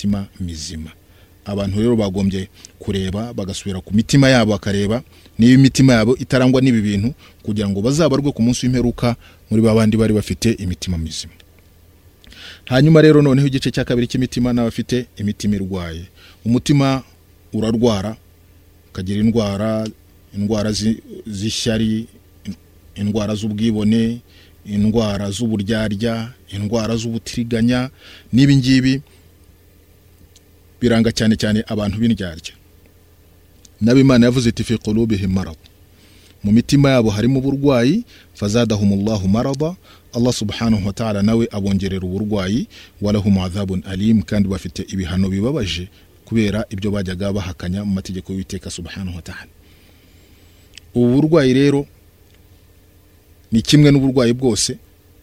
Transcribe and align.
imitima 0.00 0.26
mizima. 0.40 0.90
Abantu 1.44 1.80
rero 1.80 1.96
bagombye 1.96 2.48
kureba 2.78 3.32
bagasubira 3.34 3.80
ku 3.80 3.94
mitima 3.94 4.28
yabo 4.28 4.52
bakareba 4.52 5.02
niba 5.38 5.52
imitima 5.54 5.92
yabo 5.92 6.16
itarangwa 6.16 6.60
n'ibi 6.60 6.80
bintu 6.80 7.14
kugira 7.42 7.68
ngo 7.68 7.80
bazabarwe 7.80 8.32
ku 8.32 8.42
munsi 8.42 8.66
w'imperuka 8.66 9.16
muri 9.50 9.62
ba 9.62 9.74
bandi 9.74 9.96
bari 9.96 10.12
bafite 10.14 10.52
imitima 10.60 10.98
mizima. 10.98 11.32
Hanyuma 12.64 13.02
rero 13.02 13.22
noneho 13.22 13.46
igice 13.46 13.70
cya 13.70 13.84
kabiri 13.84 14.06
cy'imitima 14.06 14.52
n'abafite 14.52 15.06
imitima 15.16 15.56
irwaye. 15.56 16.04
Umutima 16.44 17.02
urarwara 17.52 18.16
ukagira 18.92 19.20
indwara 19.20 19.88
indwara 20.36 20.72
zi- 20.72 21.02
z'ishyari 21.26 22.06
indwara 22.94 23.34
z'ubwibone 23.34 24.20
indwara 24.66 25.30
z'uburyarya 25.30 26.32
indwara 26.52 26.96
z'ubutiriganya 26.96 27.90
n'ibi 28.32 28.56
ngibi 28.56 29.02
biranga 30.80 31.12
cyane 31.12 31.36
cyane 31.36 31.64
abantu 31.66 31.98
b'indyarya. 32.00 32.54
Nabo 33.80 34.00
imana 34.00 34.26
yavuze 34.26 34.48
iti 34.48 34.64
fi 34.64 34.78
qulubihim 34.78 35.32
marad. 35.32 35.56
Mu 36.44 36.52
mitima 36.52 36.90
yabo 36.90 37.10
harimo 37.10 37.38
uburwayi 37.38 38.04
fazadahumullahu 38.34 39.28
marada. 39.28 39.76
Allah 40.12 40.32
subhanahu 40.32 40.86
wa 40.86 40.92
ta'ala 40.92 41.22
nawe 41.22 41.48
abongerera 41.52 42.02
uburwayi 42.02 42.66
walahum 43.00 43.38
adhabun 43.38 43.82
alim 43.86 44.22
kandi 44.22 44.48
bafite 44.48 44.82
ibihano 44.92 45.28
bibabaje 45.28 45.88
kubera 46.24 46.64
ibyo 46.70 46.90
bajyaga 46.90 47.32
bahakanya 47.32 47.84
mu 47.84 47.92
mategeko 47.94 48.32
y'uwiteka 48.32 48.70
subhanahu 48.70 49.16
wa 49.16 49.22
ta'ala. 49.22 49.52
Ubu 50.94 51.06
burwayi 51.14 51.52
rero 51.54 51.86
ni 53.52 53.62
kimwe 53.62 53.90
n'uburwayi 53.90 54.32
bwose 54.32 54.78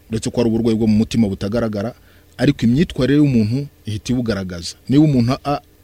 uretse 0.10 0.30
ko 0.32 0.42
ari 0.42 0.50
uburwayi 0.50 0.78
bwo 0.78 0.88
mu 0.88 0.98
mutima 1.04 1.28
butagaragara 1.28 1.92
ariko 2.38 2.66
imyitwarire 2.66 3.18
y'umuntu 3.20 3.68
ihita 3.86 4.14
ibugaragaza 4.14 4.76
niba 4.90 5.04
umuntu 5.04 5.32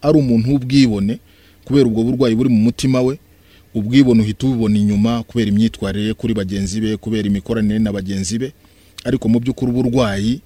ari 0.01 0.17
umuntu 0.19 0.49
w'ubwibone 0.51 1.19
kubera 1.65 1.85
ubwo 1.87 2.03
burwayi 2.03 2.35
buri 2.35 2.49
mu 2.49 2.59
mutima 2.59 3.01
we 3.01 3.17
ubwibone 3.73 4.21
uhita 4.21 4.47
ubibona 4.47 4.77
inyuma 4.77 5.23
kubera 5.23 5.49
imyitwarire 5.51 6.05
ye 6.07 6.13
kuri 6.13 6.33
bagenzi 6.33 6.81
be 6.81 6.97
kubera 6.97 7.27
imikoranire 7.27 7.79
na 7.79 7.91
bagenzi 7.91 8.37
be. 8.39 8.51
Ariko 9.03 9.27
mu 9.29 9.39
by'ukuri 9.39 9.71
uburwayi 9.71 10.41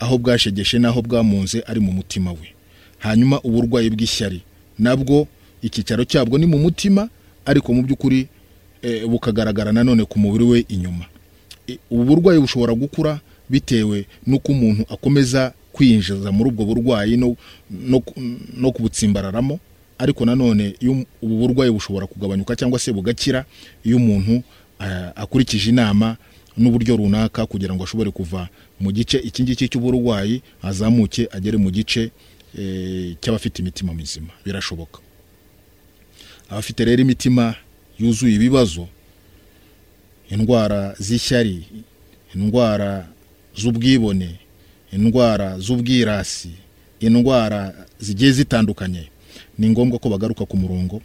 aho 0.00 0.18
bwashegeshe 0.18 0.78
n'aho 0.78 1.02
bwamunze 1.02 1.62
ari 1.66 1.80
mu 1.80 1.92
mutima 1.92 2.32
we. 2.32 2.54
Hanyuma 2.98 3.40
uburwayi 3.40 3.90
bw'ishyari. 3.90 4.40
Nabwo 4.78 5.26
icyicaro 5.62 6.04
cyabwo 6.04 6.38
ni 6.38 6.46
mu 6.46 6.58
mutima 6.58 7.08
ariko 7.44 7.74
mu 7.74 7.82
by'ukuri 7.82 8.26
eh, 8.82 9.04
bukagaragara 9.06 9.72
nanone 9.72 10.04
ku 10.04 10.18
mubiri 10.18 10.44
we 10.44 10.58
inyuma. 10.68 11.04
Ubu 11.90 12.04
burwayi 12.04 12.40
bushobora 12.40 12.74
gukura 12.74 13.20
bitewe 13.50 14.06
n'uko 14.26 14.52
umuntu 14.52 14.82
akomeza 14.88 15.52
kwinjiza 15.72 16.32
muri 16.32 16.50
ubwo 16.50 16.64
burwayi 16.64 17.16
no, 17.16 17.36
no, 18.56 18.72
kubutsimbararamo 18.72 19.58
ariko 19.98 20.24
nanone 20.24 20.74
iyo 20.80 21.04
ubu 21.22 21.36
burwayi 21.38 21.70
bushobora 21.72 22.06
kugabanyuka 22.06 22.56
cyangwa 22.56 22.78
se 22.78 22.92
bugakira 22.92 23.44
iyo 23.84 23.96
umuntu 23.96 24.42
eh, 24.80 25.08
akurikije 25.16 25.70
inama 25.70 26.16
n'uburyo 26.56 26.96
runaka 26.96 27.46
kugira 27.46 27.74
ngo 27.74 27.84
ashobore 27.84 28.10
kuva 28.10 28.48
mu 28.80 28.92
gice 28.92 29.18
iki 29.18 29.42
ngiki 29.42 29.68
cy'uburwayi 29.68 30.42
azamuke 30.62 31.28
agere 31.32 31.56
mu 31.58 31.70
gice 31.70 32.10
eh, 32.58 33.14
cy'abafite 33.20 33.58
imitima 33.62 33.94
mizima. 33.94 34.32
Birashoboka. 34.44 34.98
Abafite 36.50 36.84
rero 36.84 37.02
imitima 37.02 37.54
yuzuye 37.98 38.34
ibibazo 38.34 38.88
indwara 40.30 40.94
z'ishyari 40.98 41.62
indwara 42.34 43.06
z'ubwibone 43.60 44.30
indwara 44.92 45.58
z'ubwirasi 45.58 46.50
indwara 47.00 47.74
zigiye 47.98 48.32
zitandukanye. 48.32 49.08
Ni 49.58 49.68
ngombwa 49.70 49.98
ko 49.98 50.08
bagaruka 50.08 50.44
ku 50.46 50.56
murongo. 50.56 51.02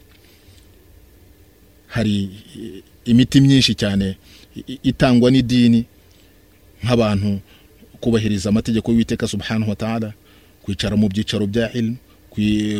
Hari 1.87 2.29
eh, 2.57 2.83
imiti 3.05 3.41
myinshi 3.41 3.75
cyane 3.75 4.17
itangwa 4.83 5.31
n'idini 5.31 5.85
nk'abantu 6.83 7.39
kubahiriza 7.99 8.49
amategeko 8.49 8.91
y'uwiteka 8.91 9.27
subhanahu 9.27 9.69
wa 9.69 9.75
ta'ala 9.75 10.13
kwicara 10.63 10.95
mu 10.95 11.07
byicaro 11.07 11.47
bya 11.47 11.71
ilmu 11.73 11.97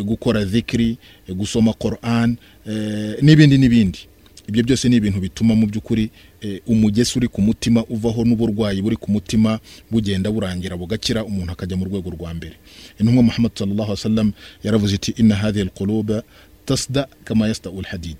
gukora 0.04 0.40
eh, 1.28 1.34
gusoma 1.34 1.72
Quran 1.72 2.36
eh, 2.66 3.16
n'ibindi 3.22 3.58
n'ibindi. 3.58 3.98
Ibyo 4.48 4.62
byose 4.64 4.88
ni 4.88 4.96
ibintu 4.96 5.20
bituma 5.20 5.54
mu 5.54 5.66
by'ukuri 5.66 6.10
eh, 6.40 6.60
umugesi 6.66 7.18
uri 7.18 7.28
ku 7.28 7.42
mutima 7.42 7.84
uvaho 7.90 8.24
n'uburwayi 8.24 8.82
buri 8.82 8.96
ku 8.96 9.10
mutima 9.10 9.58
bugenda 9.90 10.30
burangira 10.30 10.76
bugakira 10.76 11.24
umuntu 11.24 11.52
akajya 11.52 11.76
mu 11.76 11.84
rwego 11.84 12.10
rwa 12.10 12.34
mbere. 12.34 12.54
Intumwa 13.00 13.22
muhammad 13.22 13.52
sallallahu 13.58 13.90
alaihi 13.92 14.00
wasallam 14.06 14.32
yaravuze 14.64 14.94
iti 14.94 15.10
inna 15.18 15.34
hadhihi 15.34 15.62
alquluba 15.66 16.22
tasda 16.64 17.08
kama 17.24 17.48
yastau 17.48 17.78
alhadid. 17.78 18.16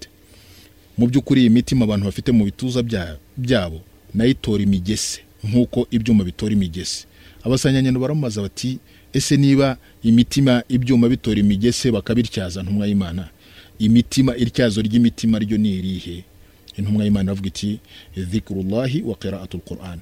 Mu 0.98 1.06
by'ukuri 1.06 1.40
iyi 1.40 1.50
mitima 1.50 1.84
abantu 1.84 2.04
bafite 2.06 2.32
mu 2.32 2.44
bituza 2.44 2.80
bya- 2.82 3.16
byabo 3.36 3.80
na 4.14 4.24
yo 4.24 4.30
itora 4.30 4.62
imigese 4.62 5.20
nk'uko 5.44 5.86
ibyuma 5.90 6.24
bitora 6.24 6.52
imigese. 6.52 7.06
Abasanyanyano 7.44 8.00
baramubaza 8.00 8.42
bati 8.42 8.78
ese 9.12 9.36
niba 9.36 9.76
imitima 10.02 10.62
ibyuma 10.68 11.08
bitora 11.08 11.38
imigese 11.40 11.90
bakabityaza? 11.90 12.62
Ntumwa 12.62 12.86
y'imana 12.86 13.28
imitima 13.78 14.36
ityazo 14.36 14.82
ry'imitima 14.82 15.38
ryo 15.38 15.58
ni 15.58 15.70
irihe? 15.78 16.24
Intumwa 16.76 17.04
y'imana 17.04 17.32
avuga 17.32 17.48
iti 17.48 17.80
dhikrullahi 18.16 19.02
wa 19.02 19.14
qira'atul 19.16 19.60
quran. 19.60 19.98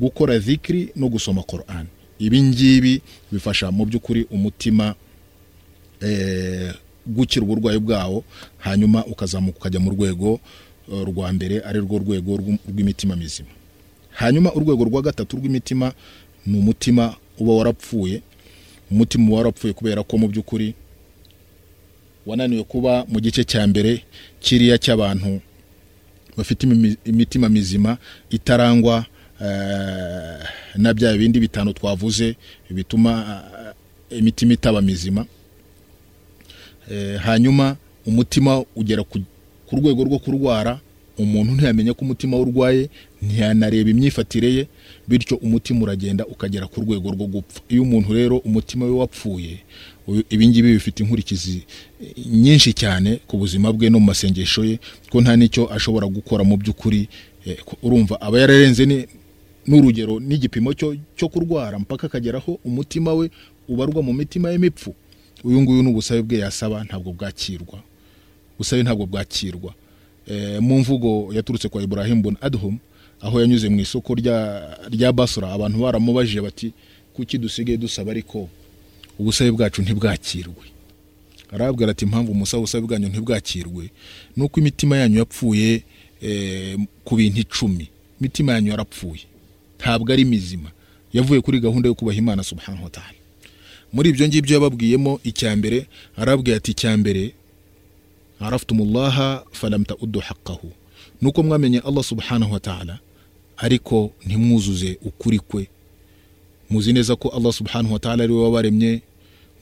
Gukora 0.00 0.38
dhikri 0.38 0.88
no 0.96 1.08
gusoma 1.08 1.42
quran. 1.42 1.86
Ibi 2.18 2.42
ngibi 2.42 3.00
bifasha 3.32 3.70
mu 3.70 3.84
by'ukuri 3.86 4.26
umutima 4.30 4.94
eh, 6.00 6.74
gukira 7.06 7.44
uburwayi 7.46 7.78
bwawo 7.78 8.24
hanyuma 8.58 9.04
ukazamuka 9.06 9.58
ukajya 9.58 9.80
mu 9.80 9.90
rwego 9.90 10.40
eh, 10.92 11.04
rwa 11.06 11.32
mbere 11.32 11.60
ari 11.64 11.78
rwo 11.80 11.98
rwego 11.98 12.36
rw'imitima 12.68 13.16
mizima. 13.16 13.48
Hanyuma 14.10 14.52
urwego 14.54 14.84
rwa 14.84 15.02
gatatu 15.02 15.36
rw'imitima 15.36 15.92
ni 16.46 16.58
umutima 16.58 17.14
uba 17.38 17.52
warapfuye. 17.54 18.22
Umutima 18.90 19.26
uba 19.28 19.36
warapfuye 19.36 19.72
kubera 19.72 20.02
ko 20.02 20.18
mu 20.18 20.28
by'ukuri 20.28 20.74
wananiwe 22.26 22.62
kuba 22.62 23.04
mu 23.08 23.20
gice 23.20 23.44
cya 23.44 23.66
mbere 23.66 24.02
kiriya 24.40 24.78
cy'abantu 24.78 25.40
bafite 26.36 26.66
imi- 26.66 26.96
imitima 27.04 27.48
mizima 27.48 27.96
itarangwa 28.30 29.04
eh, 29.40 30.42
na 30.76 30.94
bya 30.94 31.16
bindi 31.16 31.40
bitanu 31.40 31.72
twavuze 31.72 32.36
bituma 32.70 33.42
eh, 34.10 34.18
imitima 34.18 34.52
itaba 34.52 34.82
mizima. 34.82 35.26
Eh, 36.90 37.18
hanyuma 37.20 37.76
umutima 38.06 38.64
ugera 38.76 39.02
ku 39.66 39.76
rwego 39.76 40.04
rwo 40.04 40.18
kurwara 40.18 40.80
umuntu 41.18 41.52
ntiyamenya 41.52 41.94
ko 41.94 42.04
umutima 42.04 42.36
urwaye 42.36 42.88
ntiyanareba 43.22 43.90
imyifatire 43.90 44.54
ye 44.54 44.68
bityo 45.08 45.36
umutima 45.36 45.82
uragenda 45.82 46.26
ukagera 46.26 46.66
ku 46.66 46.80
rwego 46.80 47.10
rwo 47.10 47.26
gupfa. 47.26 47.60
Iyo 47.68 47.82
umuntu 47.82 48.14
rero 48.14 48.36
umutima 48.38 48.84
we 48.84 48.90
wapfuye 48.92 49.58
uyu- 50.08 50.24
ibi 50.30 50.48
ngibi 50.48 50.72
bifite 50.72 51.00
inkurikizi 51.02 51.62
nyinshi 52.26 52.72
cyane 52.72 53.20
ku 53.26 53.36
buzima 53.38 53.72
bwe 53.72 53.90
no 53.90 53.98
mu 54.00 54.06
masengesho 54.06 54.64
ye 54.64 54.78
ko 55.10 55.20
nta 55.20 55.36
n'icyo 55.36 55.66
ashobora 55.72 56.06
gukora 56.06 56.44
mu 56.44 56.56
by'ukuri. 56.56 57.08
Eh, 57.46 57.58
urumva 57.82 58.20
aba 58.20 58.40
yararenze 58.42 58.82
n'urugero 59.66 60.18
n'igipimo 60.20 60.74
cyo 61.16 61.28
kurwara 61.28 61.78
mpaka 61.78 62.06
akageraho 62.06 62.58
umutima 62.64 63.14
we 63.14 63.30
ubarwa 63.68 64.02
mu 64.02 64.12
mitima 64.12 64.50
y'imipfu. 64.50 64.94
Uyu 65.44 65.62
nguyu 65.62 65.82
ni 65.82 65.88
ubusabe 65.90 66.22
bwe 66.22 66.38
yasaba 66.38 66.84
ntabwo 66.84 67.12
bwakirwa. 67.12 67.78
Ubusabe 68.54 68.82
ntabwo 68.82 69.06
bwakirwa. 69.06 69.74
Eh, 70.26 70.58
mu 70.62 70.78
mvugo 70.80 71.30
yaturutse 71.34 71.68
kwa 71.68 71.82
Ibrahim 71.82 72.22
bun 72.22 72.36
Adhum 72.40 72.78
aho 73.20 73.40
yanyuze 73.40 73.68
mu 73.68 73.80
isoko 73.80 74.14
rya 74.14 75.12
Basra 75.14 75.52
abantu 75.52 75.78
baramubajije 75.78 76.40
bati 76.40 76.72
kuki 77.14 77.38
dusigaye 77.38 77.78
dusaba 77.78 78.10
ariko 78.10 78.48
ubusabe 79.18 79.50
bwacu 79.50 79.82
ntibwakirwe. 79.82 80.64
Arabwira 81.52 81.90
ati 81.90 82.04
impamvu 82.04 82.34
musaba 82.34 82.58
ubusabe 82.58 82.86
bwanyu 82.86 83.08
ntibwakirwe 83.08 83.90
ni 84.36 84.42
uko 84.42 84.60
imitima 84.60 84.96
yanyu 84.96 85.18
yapfuye 85.18 85.82
eh, 86.22 86.78
ku 87.04 87.16
bintu 87.16 87.40
icumi. 87.40 87.88
Imitima 88.20 88.52
yanyu 88.52 88.70
yarapfuye. 88.70 89.22
Ntabwo 89.78 90.12
ari 90.12 90.24
mizima. 90.24 90.70
Yavuye 91.12 91.40
kuri 91.40 91.60
gahunda 91.60 91.88
yo 91.88 91.94
kubaha 91.94 92.18
imana 92.18 92.42
subhanahu 92.44 92.84
wa 92.84 92.90
ta'ala. 92.90 93.14
Muri 93.92 94.10
ibyo 94.10 94.28
ngibyo 94.28 94.54
yababwiyemo 94.54 95.20
icya 95.24 95.56
mbere 95.56 95.86
arabwira 96.16 96.56
ati 96.56 96.70
icya 96.70 96.96
mbere 96.96 97.32
arafutumullaha 98.40 99.44
falam 99.52 99.84
taudu 99.84 100.20
haqqahu. 100.20 100.72
Nuko 101.22 101.42
mwamenye 101.42 101.78
allah 101.78 102.04
subhanahu 102.04 102.52
wa 102.52 102.60
ta'ala 102.60 102.98
ariko 103.56 104.12
ntimwuzuze 104.26 104.98
ukuri 105.02 105.38
kwe. 105.38 105.68
Muzi 106.70 106.92
neza 106.92 107.16
ko 107.16 107.28
allah 107.28 107.52
subhanahu 107.52 107.92
wa 107.92 107.98
ta'ala 107.98 108.24
ari 108.24 108.32
we 108.32 108.42
wabaremye. 108.42 109.02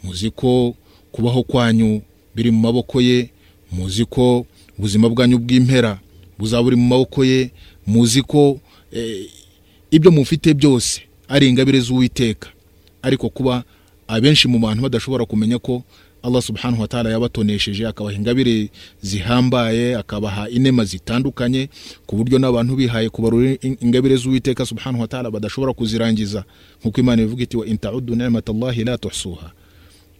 Muzi 0.04 0.30
ko 0.30 0.74
kubaho 1.12 1.42
kwanyu 1.42 2.02
biri 2.34 2.50
mu 2.50 2.60
maboko 2.60 3.00
ye. 3.00 3.30
Muzi 3.72 4.04
ko 4.04 4.46
ubuzima 4.78 5.08
bwanyu 5.08 5.38
bw'impera 5.38 5.98
buzaba 6.38 6.62
buri 6.62 6.76
mu 6.76 6.86
maboko 6.88 7.24
ye. 7.24 7.50
Muzi 7.86 8.22
ko 8.22 8.60
eh, 8.92 9.28
ibyo 9.90 10.10
mufite 10.10 10.54
byose 10.54 11.02
ari 11.28 11.48
ingabire 11.48 11.80
z'uwiteka. 11.80 12.48
Ariko 13.02 13.28
kuba 13.28 13.64
abenshi 14.08 14.48
mu 14.48 14.58
bantu 14.58 14.82
badashobora 14.82 15.24
kumenya 15.24 15.58
ko 15.58 15.82
allah 16.24 16.42
subhanahu 16.42 16.80
wa 16.80 16.88
ta'ala 16.88 17.10
yabatonesheje 17.10 17.86
akabaha 17.86 18.16
ingabire 18.16 18.70
zihambaye 19.02 19.96
akabaha 19.96 20.48
inema 20.48 20.84
zitandukanye 20.84 21.68
ku 22.06 22.16
buryo 22.16 22.38
n'abantu 22.38 22.76
bihaye 22.76 23.08
kubarura 23.10 23.50
in- 23.62 23.76
ingabire 23.80 24.16
z'uwiteka 24.16 24.66
subhanahu 24.66 25.00
wa 25.00 25.08
ta'ala 25.08 25.30
badashobora 25.30 25.72
kuzirangiza. 25.72 26.44
Nk'uko 26.80 27.00
imana 27.00 27.22
ivuga 27.22 27.42
iti 27.42 27.56
wa 27.56 27.66
intaudu 27.66 28.16
nimatallahi 28.16 28.84
la 28.84 28.98
tuhsuha. 28.98 29.52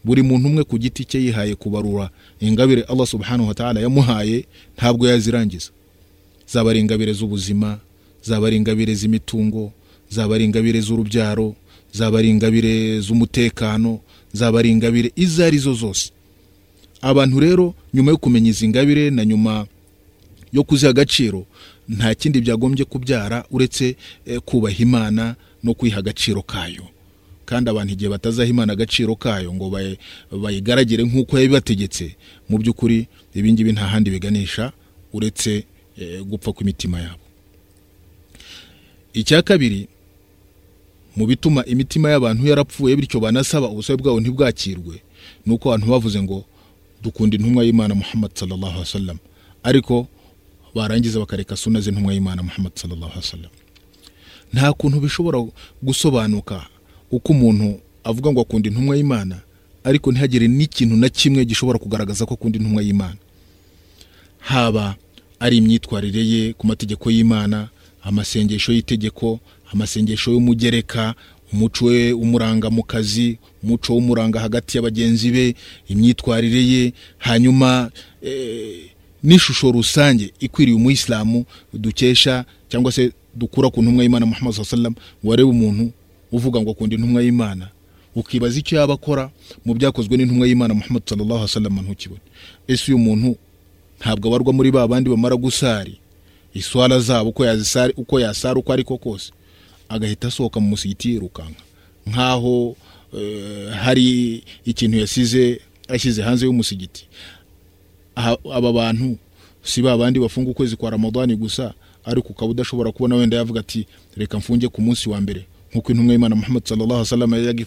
Buri 0.05 0.23
muntu 0.23 0.49
umwe 0.49 0.65
ku 0.65 0.79
giti 0.79 1.05
cye 1.05 1.19
yihaye 1.25 1.55
kubarura. 1.55 2.11
Ingabire 2.41 2.83
allah 2.83 3.07
subhanahu 3.07 3.49
wa 3.49 3.55
ta'ala 3.55 3.81
yamuhaye 3.81 4.45
ntabwo 4.77 5.09
yazirangiza. 5.09 5.71
Zaba 6.47 6.71
ari 6.71 6.81
ingabire 6.81 7.13
z'ubuzima 7.13 7.79
zaba 8.23 8.47
ari 8.47 8.57
ingabire 8.57 8.95
z'imitungo 8.95 9.73
zaba 10.11 10.35
ari 10.35 10.45
ingabire 10.45 10.81
z'urubyaro 10.81 11.55
zaba 11.93 12.19
ari 12.19 12.29
ingabire 12.31 13.01
z'umutekano 13.01 14.01
zaba 14.35 14.59
ari 14.59 14.71
ingabire 14.75 15.13
izo 15.17 15.45
ari 15.47 15.59
zo 15.59 15.73
zose. 15.75 16.11
Abantu 17.01 17.41
rero 17.41 17.75
nyuma 17.95 18.11
yo 18.11 18.17
kumenya 18.19 18.51
izi 18.51 18.69
ngabire 18.69 19.11
na 19.11 19.25
nyuma 19.25 19.67
yo 20.53 20.63
kuziha 20.65 20.91
agaciro 20.91 21.47
nta 21.89 22.15
kindi 22.15 22.41
byagombye 22.41 22.85
kubyara 22.85 23.45
uretse 23.51 23.97
eh, 24.27 24.41
kubaha 24.45 24.77
imana 24.83 25.37
no 25.63 25.75
kwiha 25.75 25.99
agaciro 25.99 26.43
kayo. 26.43 26.85
Kandi 27.45 27.71
abantu 27.71 27.93
igihe 27.93 28.09
batazaha 28.11 28.49
imana 28.49 28.73
agaciro 28.73 29.17
kayo 29.17 29.53
ngo 29.55 29.69
bayi- 29.71 29.99
bayigaragire 30.33 31.05
nk'uko 31.05 31.37
yabibategetse 31.39 32.17
mu 32.49 32.57
by'ukuri 32.59 33.07
ibingibi 33.37 33.73
nta 33.73 33.85
handi 33.89 34.11
biganisha 34.11 34.73
uretse 35.13 35.65
eh, 36.01 36.23
gupfa 36.25 36.53
kw'imitima 36.53 37.01
yabo. 37.01 37.21
Icya 39.15 39.43
kabiri 39.43 39.87
mu 41.17 41.27
bituma 41.27 41.65
imitima 41.65 42.11
y'abantu 42.11 42.47
yarapfuye 42.47 42.97
bityo 42.97 43.21
banasaba 43.21 43.69
ubusabe 43.69 44.03
bwabo 44.03 44.21
ntibwakirwe. 44.21 45.03
Ni 45.47 45.53
uko 45.55 45.69
abantu 45.69 45.87
bavuze 45.87 46.23
ngo 46.23 46.45
dukunda 47.03 47.37
intumwa 47.37 47.65
y'imana 47.65 47.95
muhammad 47.95 48.31
sallallahu 48.35 48.67
alaihi 48.73 48.81
wasallam. 48.81 49.19
Ariko 49.63 50.07
barangiza 50.75 51.19
bakareka 51.21 51.57
suna 51.57 51.81
z'intumwa 51.81 52.13
y'imana 52.15 52.43
muhammad 52.43 52.73
sallallahu 52.75 53.13
alaihi 53.13 53.27
wasallam. 53.27 53.51
Nta 54.53 54.73
kuntu 54.73 55.01
bishobora 55.01 55.45
gusobanuka 55.83 56.67
uko 57.11 57.33
umuntu 57.33 57.81
avuga 58.05 58.33
ngo 58.33 58.41
akunda 58.41 58.69
intumwa 58.69 58.97
y'imana 58.97 59.41
ariko 59.85 60.13
ntihagire 60.13 60.49
n'ikintu 60.49 60.97
na 60.97 61.09
kimwe 61.09 61.45
gishobora 61.45 61.79
kugaragaza 61.79 62.27
ko 62.27 62.35
akunda 62.35 62.59
intumwa 62.59 62.83
y'imana. 62.83 63.17
Haba 64.39 64.97
ari 65.41 65.57
imyitwarire 65.57 66.27
ye 66.29 66.53
ku 66.53 66.67
mategeko 66.67 67.11
y'imana 67.11 67.69
amasengesho 68.03 68.73
y'itegeko 68.73 69.41
amasengesho 69.75 70.31
y'umugereka 70.33 71.15
umuco 71.53 71.85
we 71.85 72.13
umuranga 72.13 72.71
mu 72.71 72.83
kazi 72.83 73.39
umuco 73.63 73.95
w'umuranga 73.95 74.41
hagati 74.41 74.77
y'abagenzi 74.77 75.31
be 75.31 75.55
imyitwarire 75.89 76.63
ye 76.73 76.93
hanyuma 77.19 77.91
eh, 78.23 78.91
n'ishusho 79.23 79.73
rusange 79.73 80.33
ikwiriye 80.41 80.77
umuyisilamu 80.77 81.45
dukesha 81.73 82.45
cyangwa 82.69 82.93
se 82.93 83.13
dukura 83.35 83.71
ku 83.71 83.83
ntumwa 83.83 84.03
y'imana 84.03 84.27
muhammad 84.27 84.55
wasallam 84.59 84.93
ngo 84.93 85.31
warebe 85.31 85.51
umuntu 85.51 85.93
uvuga 86.33 86.61
ngo 86.61 86.71
akunda 86.71 86.95
intumwa 86.97 87.23
y'imana. 87.23 87.69
Ukibaza 88.15 88.59
icyo 88.59 88.79
yaba 88.79 88.95
akora 88.95 89.31
mu 89.65 89.75
byakozwe 89.75 90.17
n'intumwa 90.17 90.47
y'imana 90.47 90.75
muhammad 90.75 91.03
sallallahu 91.07 91.35
alaihi 91.43 91.51
wasallam 91.51 91.75
ntukibone 91.83 92.21
ese 92.69 92.85
uyu 92.93 92.99
muntu 92.99 93.37
ntabwo 94.01 94.29
abarwa 94.29 94.53
muri 94.53 94.71
ba 94.71 94.87
bandi 94.89 95.11
bamara 95.11 95.37
gusari? 95.37 95.99
Iswara 96.55 97.01
zabo 97.01 97.29
uko 97.31 97.45
yazisari 97.45 97.93
uko 97.97 98.21
yasara 98.21 98.55
uko 98.59 98.73
ariko 98.73 98.99
kose. 98.99 99.33
Agahita 99.89 100.29
asohoka 100.29 100.61
mu 100.61 100.69
musigiti 100.69 101.11
yirukanka. 101.11 101.63
Nk'aho 102.07 102.77
eh, 103.19 103.71
hari 103.73 104.43
ikintu 104.65 104.99
yasize 104.99 105.61
ashyize 105.89 106.23
hanze 106.23 106.47
y'umusigiti. 106.47 107.07
Aba 108.53 108.73
bantu 108.73 109.19
si 109.63 109.83
ba 109.83 109.97
bandi 109.99 110.21
bafunga 110.21 110.51
ukwezi 110.51 110.77
kwa 110.77 110.91
ramadani 110.91 111.37
gusa 111.37 111.75
ariko 112.05 112.29
ukaba 112.29 112.51
udashobora 112.51 112.93
kubona 112.93 113.17
wenda 113.17 113.37
yavuga 113.37 113.61
ati 113.61 113.87
reka 114.17 114.39
mfunge 114.39 114.69
ku 114.69 114.81
munsi 114.83 115.09
wa 115.09 115.21
mbere. 115.21 115.47
Nk'uko 115.73 115.93
intumwa 115.93 116.13
y'imana 116.13 116.37
muhammad 116.37 116.63
sallallahu 116.65 116.93
alaihi 116.93 117.09
wasallam 117.11 117.35
yajyaga 117.35 117.65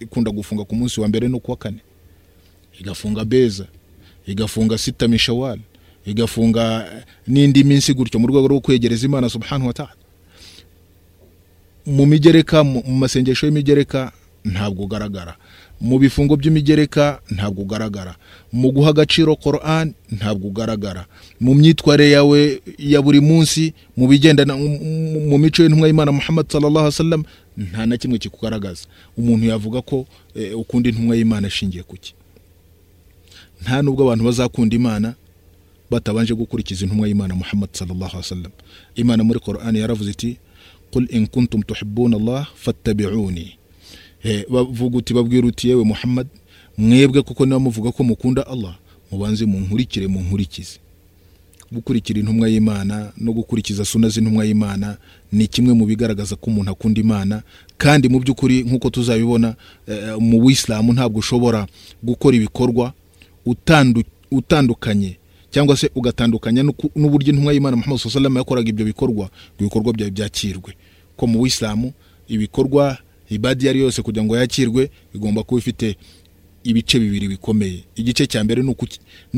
ikunda 0.00 0.30
gufunga 0.30 0.64
ku 0.64 0.74
munsi 0.76 1.00
wa 1.00 1.08
mbere 1.08 1.28
no 1.28 1.38
kuwa 1.38 1.56
kane. 1.56 1.78
Igafunga 2.80 3.24
beza 3.24 3.66
igafunga 4.26 4.78
sita 4.78 5.08
mishawal 5.08 5.58
igafunga 6.06 6.86
n'indi 7.26 7.64
minsi 7.64 7.94
gutyo 7.94 8.20
mu 8.20 8.26
rwego 8.26 8.48
rwo 8.48 8.60
kwegereza 8.60 9.06
imana 9.06 9.28
subhanahu 9.28 9.66
wa 9.66 9.72
ta'ala. 9.72 9.92
Mu 11.88 12.04
migereka 12.06 12.60
mu 12.64 12.82
masengesho 12.84 13.46
y'imigereka 13.46 14.12
ntabwo 14.44 14.84
ugaragara. 14.84 15.36
Mu 15.80 15.98
bifungo 15.98 16.36
by'imigereka 16.36 17.20
ntabwo 17.30 17.62
ugaragara. 17.62 18.16
Mu 18.52 18.72
guha 18.72 18.90
agaciro 18.90 19.36
Quran 19.36 19.94
ntabwo 20.10 20.48
ugaragara. 20.48 21.06
Mu 21.40 21.54
myitwarire 21.54 22.10
yawe 22.10 22.60
ya 22.78 23.02
buri 23.02 23.20
munsi 23.20 23.72
mu 23.96 24.08
bigendana 24.08 24.56
mu- 24.56 25.38
mico 25.38 25.62
y'intumwa 25.62 25.86
y'imana 25.88 26.12
Muhammad 26.12 26.46
sallallahu 26.50 26.86
alaihi 26.86 26.98
wasallam 26.98 27.22
nta 27.56 27.86
na 27.86 27.96
kimwe 27.96 28.18
kikugaragaza. 28.18 28.84
Umuntu 29.16 29.46
yavuga 29.46 29.80
ko 29.82 30.06
eh, 30.34 30.58
ukunda 30.58 30.88
intumwa 30.90 31.16
y'imana 31.16 31.46
ashingiye 31.46 31.82
ku 31.82 31.96
ki? 31.96 32.14
Nta 33.62 33.82
nubwo 33.82 34.02
abantu 34.04 34.24
bazakunda 34.24 34.76
imana 34.76 35.14
batabanje 35.90 36.34
gukurikiza 36.34 36.84
intumwa 36.84 37.08
y'imana 37.08 37.34
Muhammad 37.34 37.70
sallallahu 37.72 38.10
alaihi 38.18 38.26
wasallam. 38.26 38.52
Imana 38.94 39.24
muri 39.24 39.40
Quran 39.40 39.76
yaravuze 39.76 40.10
iti 40.10 40.36
qul 40.92 41.06
in 41.10 41.26
kuntum 41.26 41.62
tuhibbuna 41.62 42.16
Allah 42.16 42.46
fattabi'uni 42.54 43.56
bavuga 44.50 44.98
uti 44.98 45.14
babwira 45.14 45.46
uti 45.46 45.68
yewe 45.68 45.84
Muhammad 45.84 46.26
mwebwe 46.78 47.22
kuko 47.22 47.46
niba 47.46 47.58
muvuga 47.58 47.92
ko 47.92 48.04
mukunda 48.04 48.46
Allah 48.46 48.74
mubanze 49.12 49.44
munkurikire 49.46 50.06
munkurikize. 50.06 50.78
Gukurikira 51.72 52.20
intumwa 52.20 52.48
y'Imana 52.48 53.12
no 53.16 53.32
gukurikiza 53.32 53.84
suna 53.84 54.08
z'intumwa 54.08 54.44
y'Imana 54.44 54.96
ni 55.32 55.46
kimwe 55.46 55.72
mu 55.74 55.86
bigaragaza 55.86 56.36
ko 56.36 56.50
umuntu 56.50 56.70
akunda 56.70 57.00
Imana 57.00 57.42
kandi 57.78 58.08
mu 58.08 58.20
by'ukuri 58.20 58.62
nk'uko 58.64 58.90
tuzabibona 58.90 59.54
eh, 59.86 60.16
mu 60.18 60.40
Buislamu 60.40 60.92
ntabwo 60.92 61.18
ushobora 61.18 61.66
gukora 62.02 62.36
ibikorwa 62.36 62.92
utandu, 63.46 64.02
utandukanye 64.30 65.16
cyangwa 65.50 65.76
se 65.76 65.90
ugatandukanya 65.94 66.62
n'uburyo 66.96 67.32
intumwa 67.32 67.52
y'Imana 67.52 67.76
Muhammad 67.76 67.98
sallallahu 67.98 68.38
yakoraga 68.38 68.68
ibyo 68.68 68.84
bikorwa 68.84 69.24
ngo 69.26 69.60
ibikorwa 69.60 69.92
byawe 69.92 70.10
byakirwe 70.10 70.72
ko 71.16 71.26
mu 71.26 71.38
Buislamu 71.38 71.92
ibikorwa 72.28 72.98
ibadi 73.30 73.64
iyo 73.64 73.70
ari 73.70 73.80
yose 73.80 74.02
kugira 74.02 74.24
ngo 74.24 74.36
yakirwe 74.36 74.90
bigomba 75.12 75.42
kuba 75.42 75.58
ifite 75.58 75.96
ibice 76.64 76.98
bibiri 76.98 77.28
bikomeye. 77.28 77.84
Igice 77.96 78.26
cya 78.26 78.44
mbere 78.44 78.62
ni 78.62 78.70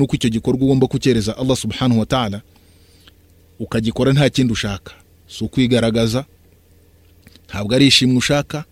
uko 0.02 0.14
icyo 0.16 0.28
gikorwa 0.30 0.62
ugomba 0.64 0.86
kucyereza 0.86 1.36
Allah 1.38 1.56
subhanahu 1.56 2.00
wa 2.00 2.06
ta'ala 2.06 2.42
ukagikora 3.58 4.12
nta 4.12 4.30
kindi 4.30 4.52
ushaka. 4.52 4.92
Si 5.28 5.44
ukwigaragaza 5.44 6.24
ntabwo 7.48 7.74
ari 7.74 7.86
ishimwe 7.86 8.16
ushaka 8.18 8.64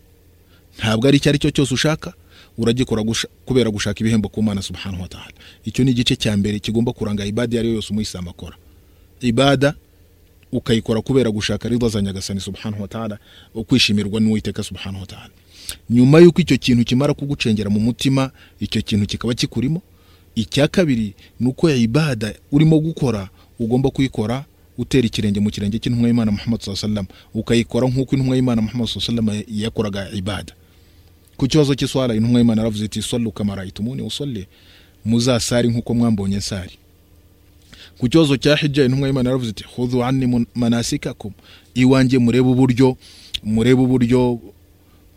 ntabwo 0.78 1.08
ari 1.08 1.16
icyo 1.16 1.28
ari 1.30 1.38
cyo 1.38 1.50
cyose 1.50 1.74
ushaka 1.74 2.14
uragikora 2.58 3.04
kubera 3.44 3.70
gushaka 3.70 4.00
ibihembo 4.00 4.28
ku 4.28 4.42
mana 4.42 4.62
subhanahu 4.62 5.02
wa 5.02 5.08
ta'ala. 5.08 5.32
Icyo 5.64 5.84
ni 5.84 5.90
igice 5.90 6.16
cya 6.16 6.36
mbere 6.36 6.58
kigomba 6.58 6.92
kuranga 6.92 7.24
ibada 7.26 7.52
iyo 7.54 7.60
ari 7.60 7.68
yo 7.68 7.74
yose 7.74 7.90
umuyisilamu 7.90 8.30
akora. 8.30 8.56
Ibada 9.20 9.74
ukayikora 10.52 11.00
kubera 11.00 11.30
gushaka 11.30 11.68
ridha 11.68 11.88
za 11.88 12.02
nyagasani 12.02 12.40
subhanahu 12.40 12.82
wa 12.82 12.88
ta'ala 12.88 13.18
ukwishimirwa 13.54 14.20
n'uwiteka 14.20 14.62
subhanahu 14.62 15.00
wa 15.00 15.06
ta'ala. 15.06 15.30
Nyuma 15.90 16.18
y'uko 16.18 16.40
icyo 16.40 16.56
kintu 16.58 16.84
kimara 16.84 17.14
kugucengera 17.14 17.70
mu 17.70 17.80
mutima 17.80 18.30
icyo 18.60 18.82
kintu 18.82 19.06
kikaba 19.06 19.34
kikurimo 19.34 19.82
icya 20.34 20.68
kabiri 20.68 21.14
ni 21.40 21.46
uko 21.48 21.70
ya 21.70 21.76
ibada 21.76 22.34
urimo 22.52 22.78
gukora 22.80 23.28
ugomba 23.58 23.90
kuyikora 23.90 24.44
utera 24.78 25.06
ikirenge 25.06 25.40
mu 25.40 25.50
kirenge 25.50 25.78
cy'intumwa 25.78 26.08
y'imana 26.08 26.30
muhammad 26.32 26.60
sallallahu 26.62 26.86
alaihi 26.86 27.06
wasallam. 27.06 27.06
Ukayikora 27.34 27.86
nk'uko 27.88 28.16
intumwa 28.16 28.36
y'imana 28.36 28.62
muhammad 28.62 28.88
sallallahu 28.88 29.20
alaihi 29.30 29.42
wasallam 29.46 29.62
yakoraga 29.62 30.10
ibada. 30.14 30.52
Ku 31.38 31.46
kibazo 31.46 31.74
cy'iswara 31.74 32.14
intumwa 32.14 32.40
y'imana 32.40 32.60
yaravuze 32.62 32.84
iti 32.84 33.02
sallu 33.02 33.30
kama 33.32 33.54
raitumuni 33.54 34.02
usalli. 34.02 34.46
Muzasari 35.04 35.68
nk'uko 35.68 35.94
mwambonye 35.94 36.36
nsari 36.36 36.74
ku 37.98 38.08
kibazo 38.08 38.36
cya 38.36 38.56
hijja 38.56 38.84
intumwa 38.84 39.08
y'imana 39.08 39.30
yaravuze 39.30 39.50
iti 39.50 39.64
khudhu 39.64 40.04
anni 40.04 40.26
mun- 40.26 40.46
manasikakum. 40.54 41.32
Iwanjye 41.74 42.18
murebe 42.18 42.48
uburyo 42.48 42.96
murebe 43.42 43.82
uburyo 43.82 44.40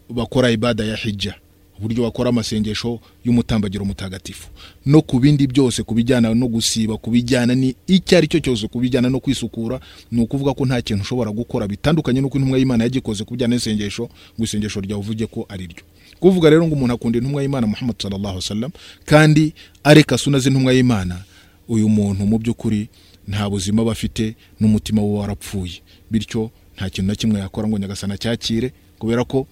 bakora 0.10 0.52
ibada 0.52 0.84
ya 0.86 0.96
hijja 0.96 1.36
uburyo 1.80 2.04
bakora 2.04 2.30
amasengesho 2.30 3.00
y'umutambagiro 3.26 3.86
mutagatifu. 3.86 4.48
No 4.86 5.02
ku 5.02 5.20
bindi 5.20 5.48
byose 5.48 5.84
ku 5.84 5.94
bijyana 5.94 6.34
no 6.34 6.48
gusiba 6.48 6.98
ku 6.98 7.10
bijyana 7.12 7.56
ni 7.56 7.74
icyo 7.88 8.18
ari 8.18 8.28
cyo 8.28 8.40
cyose 8.40 8.68
ku 8.68 8.80
bijyana 8.80 9.10
no 9.10 9.20
kwisukura 9.20 9.80
ni 10.12 10.22
ukuvuga 10.22 10.54
ko 10.54 10.66
nta 10.66 10.82
kintu 10.82 11.02
ushobora 11.02 11.32
gukora 11.34 11.66
bitandukanye 11.68 12.22
n'uko 12.22 12.38
intumwa 12.38 12.58
y'imana 12.62 12.84
yagikoze 12.86 13.24
ku 13.26 13.34
bijyana 13.34 13.56
n'isengesho 13.58 14.04
ngo 14.38 14.44
isengesho 14.46 14.78
ryawe 14.82 15.00
uvuge 15.02 15.26
ko 15.26 15.46
ari 15.50 15.66
ryo. 15.68 15.82
Kuvuga 16.22 16.50
rero 16.50 16.68
ngo 16.68 16.76
umuntu 16.78 16.94
akunda 16.94 17.18
intumwa 17.18 17.42
y'imana 17.42 17.68
muhammad 17.68 17.96
sallallahu 18.02 18.28
alaihi 18.38 18.46
wasallam 18.46 18.72
kandi 19.06 19.54
areka 19.84 20.18
suna 20.18 20.40
z'intumwa 20.40 20.74
y'imana 20.74 21.24
uyu 21.68 21.90
muntu 21.90 22.26
mu 22.30 22.38
by'ukuri 22.38 22.90
nta 23.28 23.50
buzima 23.50 23.82
aba 23.82 23.92
afite 23.92 24.36
n'umutima 24.60 25.02
we 25.02 25.18
warapfuye. 25.20 25.82
Bityo 26.12 26.52
nta 26.76 26.90
kintu 26.90 27.08
na 27.08 27.16
kimwe 27.16 27.40
yakora 27.40 27.68
ngo 27.68 27.78
nyagasana 27.78 28.18
cyakire 28.18 28.74
kubera 29.00 29.24
ko 29.24 29.48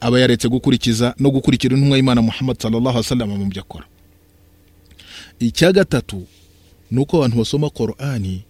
aba 0.00 0.20
yaretse 0.20 0.48
gukurikiza 0.48 1.14
no 1.18 1.30
gukurikira 1.30 1.74
intumwa 1.76 1.96
y'imana 1.96 2.22
muhammad 2.22 2.56
sallallahu 2.62 2.98
alaihi 2.98 3.06
wasallam 3.10 3.30
mu 3.38 3.46
byo 3.46 3.62
akora. 3.62 3.86
Icya 5.40 5.72
gatatu 5.72 6.26
ni 6.90 6.98
uko 7.00 7.16
abantu 7.18 7.36
basoma 7.36 7.70
korani 7.70 8.42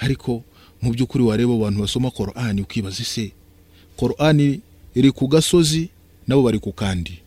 ariko 0.00 0.42
mu 0.82 0.90
by'ukuri 0.94 1.24
wareba 1.24 1.54
abantu 1.54 1.80
basoma 1.80 2.10
korani 2.10 2.62
ukibaza 2.62 3.02
ese 3.02 3.32
korani 3.96 4.60
iri 4.94 5.10
ku 5.12 5.28
gasozi 5.28 5.88
nabo 6.30 6.42
bari 6.46 6.58
ku 6.62 6.70
kandi. 6.72 7.18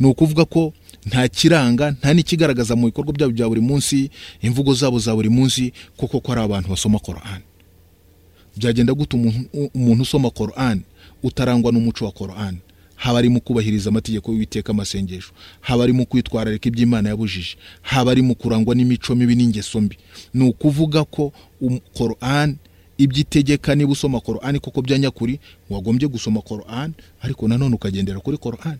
Ni 0.00 0.06
ukuvuga 0.08 0.44
ko 0.48 0.72
nta 1.06 1.28
kiranga 1.28 1.90
nta 2.00 2.08
n'ikigaragaza 2.16 2.72
mu 2.76 2.88
bikorwa 2.88 3.12
byabo 3.12 3.32
bya 3.36 3.48
buri 3.48 3.60
munsi 3.60 4.08
imvugo 4.40 4.72
zabo 4.74 4.96
za 4.98 5.12
buri 5.12 5.28
munsi 5.28 5.72
kuko 5.96 6.20
ko 6.24 6.32
ari 6.32 6.40
abantu 6.40 6.68
basoma 6.72 6.98
korani 6.98 7.44
byagenda 8.56 8.92
gute 8.96 9.16
umuntu, 9.16 10.02
usoma 10.02 10.30
korani 10.32 10.82
utarangwa 11.22 11.72
n'umuco 11.72 12.04
wa 12.04 12.12
korani 12.12 12.58
haba 12.96 13.18
ari 13.18 13.28
mu 13.28 13.40
kubahiriza 13.40 13.88
amategeko 13.88 14.32
y'uwiteka 14.32 14.72
amasengesho. 14.72 15.32
Haba 15.60 15.84
ari 15.84 15.92
mu 15.92 16.04
kwitwararika 16.06 16.68
iby'imana 16.68 17.08
yabujije. 17.08 17.56
Haba 17.82 18.10
ari 18.12 18.22
mu 18.22 18.34
kurangwa 18.34 18.74
n'imico 18.74 19.14
mibi 19.14 19.36
n'ingeso 19.36 19.80
mbi. 19.80 19.96
Ni 20.34 20.44
ukuvuga 20.48 21.04
ko 21.04 21.32
um, 21.60 21.80
korani 21.96 22.56
ibyo 23.00 23.20
itegeka 23.24 23.74
niba 23.74 23.92
usoma 23.92 24.20
korani 24.20 24.60
koko 24.60 24.82
bya 24.82 24.98
nyakuri 24.98 25.40
wagombye 25.70 26.08
gusoma 26.08 26.40
korani 26.44 26.94
ariko 27.22 27.48
nanone 27.48 27.74
ukagendera 27.74 28.20
kuri 28.20 28.36
korani 28.36 28.78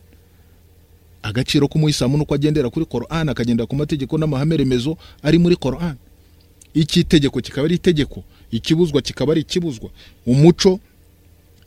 agaciro 1.22 1.68
k'umuyisilamu 1.68 2.16
ni 2.16 2.22
uko 2.22 2.34
agendera 2.34 2.70
kuri 2.70 2.84
korani 2.86 3.30
akagendera 3.30 3.66
ku 3.66 3.76
mategeko 3.76 4.18
n'amahame 4.18 4.56
remezo 4.56 4.96
ari 5.22 5.38
muri 5.38 5.56
korani 5.56 5.98
iki 6.74 7.00
itegeko 7.00 7.40
kikaba 7.40 7.64
ari 7.64 7.74
itegeko 7.74 8.22
ikibuzwa 8.50 9.02
kikaba 9.02 9.32
ari 9.32 9.40
ikibuzwa. 9.40 9.90
Umuco 10.26 10.80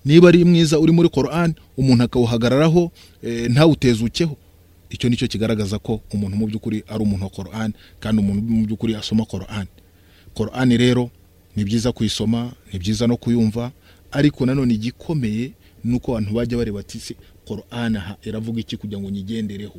niba 0.05 0.27
ari 0.29 0.45
mwiza 0.45 0.79
uri 0.79 0.91
muri 0.91 1.09
korani 1.09 1.53
umuntu 1.77 2.03
akawuhagararaho 2.03 2.91
e, 3.23 3.47
ntawutezukeho 3.49 4.37
icyo 4.89 5.09
ni 5.09 5.15
cyo 5.17 5.27
kigaragaza 5.27 5.79
ko 5.79 6.01
umuntu 6.13 6.37
mu 6.37 6.45
by'ukuri 6.47 6.83
ari 6.87 7.03
umuntu 7.03 7.23
wa 7.23 7.29
korani 7.29 7.73
kandi 7.99 8.21
umuntu 8.21 8.41
mu 8.41 8.65
by'ukuri 8.65 8.95
asoma 8.95 9.25
korani 9.25 9.67
korani 10.33 10.77
rero 10.77 11.09
ni 11.55 11.63
byiza 11.63 11.91
kuyisoma 11.91 12.51
ni 12.73 12.79
byiza 12.79 13.07
no 13.07 13.17
kuyumva 13.17 13.71
ariko 14.11 14.45
nanone 14.45 14.73
igikomeye 14.73 15.51
ni 15.83 15.95
uko 15.95 16.11
abantu 16.11 16.33
bajya 16.33 16.57
bareba 16.57 16.79
ati 16.79 16.99
se 16.99 17.15
korani 17.45 17.97
aha 17.97 18.17
iravuga 18.23 18.59
iki 18.59 18.77
kugira 18.77 19.01
ngo 19.01 19.09
nyigendereho? 19.09 19.75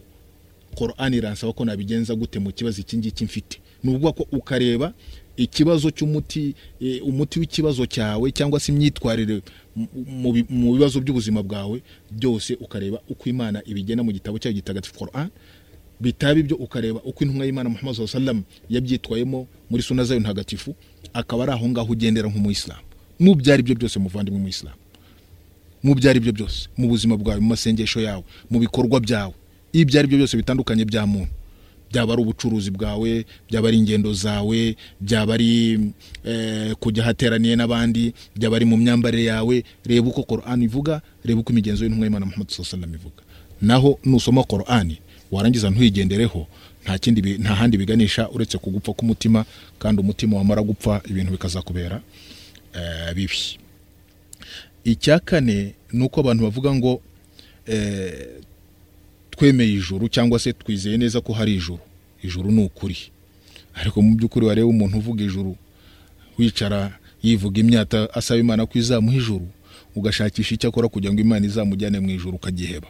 Korani 0.75 1.17
iransaba 1.17 1.53
ko 1.53 1.65
nabigenza 1.65 2.15
gute 2.15 2.39
mu 2.39 2.53
kibazo 2.53 2.81
iki 2.81 2.97
ngiki 2.97 3.25
mfite? 3.25 3.61
Ni 3.83 3.91
ukuvuga 3.91 4.13
ko 4.13 4.27
ukareba 4.33 4.93
ikibazo 5.37 5.91
cy'umuti 5.91 6.55
e, 6.81 7.01
umuti 7.01 7.39
w'ikibazo 7.41 7.87
cyawe 7.87 8.31
cyangwa 8.33 8.61
se 8.61 8.73
imyitwarire 8.73 9.43
mu- 9.77 9.89
mu 10.07 10.33
bi- 10.33 10.47
mu 10.49 10.73
bibazo 10.75 11.01
by'ubuzima 11.01 11.43
bwawe 11.43 11.83
byose 12.11 12.55
ukareba 12.61 13.01
uko 13.09 13.29
imana 13.29 13.63
ibigena 13.67 14.03
mu 14.03 14.13
gitabo 14.13 14.39
cyayo 14.39 14.55
gitagatifu 14.55 14.95
Quran 14.99 15.29
bitaba 16.05 16.37
ibyo 16.41 16.57
ukareba 16.57 17.01
uko 17.05 17.25
intumwa 17.25 17.47
y'imana 17.47 17.69
muhammad 17.73 17.97
wasallam 17.99 18.43
yabyitwayemo 18.71 19.47
muri 19.71 19.83
suna 19.83 20.05
zayo 20.05 20.21
ntagatifu 20.21 20.75
akaba 21.17 21.43
ari 21.43 21.53
aho 21.53 21.65
ngaho 21.69 21.93
ugendera 21.93 22.29
nk'umuyisilamu 22.29 22.85
mu 23.19 23.35
byo 23.35 23.49
ari 23.55 23.63
byo 23.63 23.75
byose 23.75 23.97
muvandimwe 23.99 24.39
umuyisilamu 24.41 24.79
mu 25.85 25.93
byo 25.95 26.11
ari 26.11 26.21
byo 26.21 26.33
byose. 26.33 26.69
Mu 26.81 26.89
buzima 26.89 27.13
bwawe 27.17 27.41
mu 27.41 27.49
masengesho 27.53 28.01
yawe 28.01 28.25
mu 28.51 28.57
bikorwa 28.59 28.97
byawe. 29.01 29.35
Ibyo 29.73 29.99
ari 30.01 30.09
byo 30.09 30.17
byose 30.19 30.37
bitandukanye 30.37 30.85
bya 30.89 31.05
muntu. 31.07 31.29
Byaba 31.93 32.13
ari 32.17 32.23
ubucuruzi 32.25 32.71
bwawe 32.73 33.27
byaba 33.51 33.69
ari 33.69 33.77
ingendo 33.77 34.09
zawe 34.17 34.77
byaba 35.01 35.35
ari 35.37 35.53
eh, 36.25 36.73
kujya 36.81 37.05
ahateraniye 37.05 37.57
n'abandi 37.57 38.15
byaba 38.33 38.57
ari 38.57 38.65
mu 38.65 38.77
myambarire 38.81 39.25
yawe. 39.29 39.65
Reba 39.85 40.09
uko 40.09 40.23
korani 40.25 40.65
ivuga 40.65 41.03
reba 41.25 41.41
uko 41.45 41.53
imigenzo 41.53 41.85
y'intumwa 41.85 42.07
y'imana 42.09 42.27
muhammad 42.27 42.49
wasallam 42.59 42.95
ivuga. 42.95 43.21
Naho 43.61 44.01
nusoma 44.09 44.41
korani 44.45 44.99
warangiza 45.35 45.71
ntuyigendereho 45.71 46.47
nta 46.85 46.99
kindi 46.99 47.21
nta 47.39 47.55
handi 47.55 47.77
biganisha 47.79 48.29
uretse 48.31 48.59
kugupfa 48.59 48.93
k'umutima 48.93 49.45
kandi 49.79 50.01
umutima 50.03 50.37
wamara 50.37 50.63
gupfa 50.63 51.03
ibintu 51.11 51.33
bikazakubera 51.33 52.01
eh, 52.75 53.15
bibi. 53.15 53.59
Icya 54.85 55.19
kane 55.19 55.75
ni 55.93 56.05
uko 56.05 56.21
abantu 56.21 56.43
bavuga 56.45 56.75
ngo 56.75 57.01
eh, 57.67 58.29
twemeye 59.31 59.73
ijuru 59.73 60.09
cyangwa 60.09 60.39
se 60.39 60.53
twizeye 60.53 60.97
neza 60.97 61.21
ko 61.21 61.33
hari 61.33 61.55
ijuru. 61.55 61.81
Ijuru 62.23 62.51
ni 62.53 62.65
ukuri. 62.65 62.97
Ariko 63.75 64.03
mu 64.03 64.15
by'ukuri 64.17 64.47
wareba 64.47 64.67
umuntu 64.69 64.99
uvuga 64.99 65.25
ijuru 65.25 65.57
wicara 66.39 66.99
yivuga 67.23 67.61
imyata 67.61 68.15
asaba 68.15 68.41
imana 68.41 68.67
ko 68.67 68.79
izamuha 68.79 69.17
ijuru 69.17 69.47
ugashakisha 69.97 70.55
icyo 70.55 70.69
akora 70.69 70.89
kugira 70.89 71.13
ngo 71.13 71.21
imana 71.21 71.47
izamujyane 71.47 71.99
mu 72.01 72.11
ijuru 72.11 72.37
ukagiheba. 72.37 72.89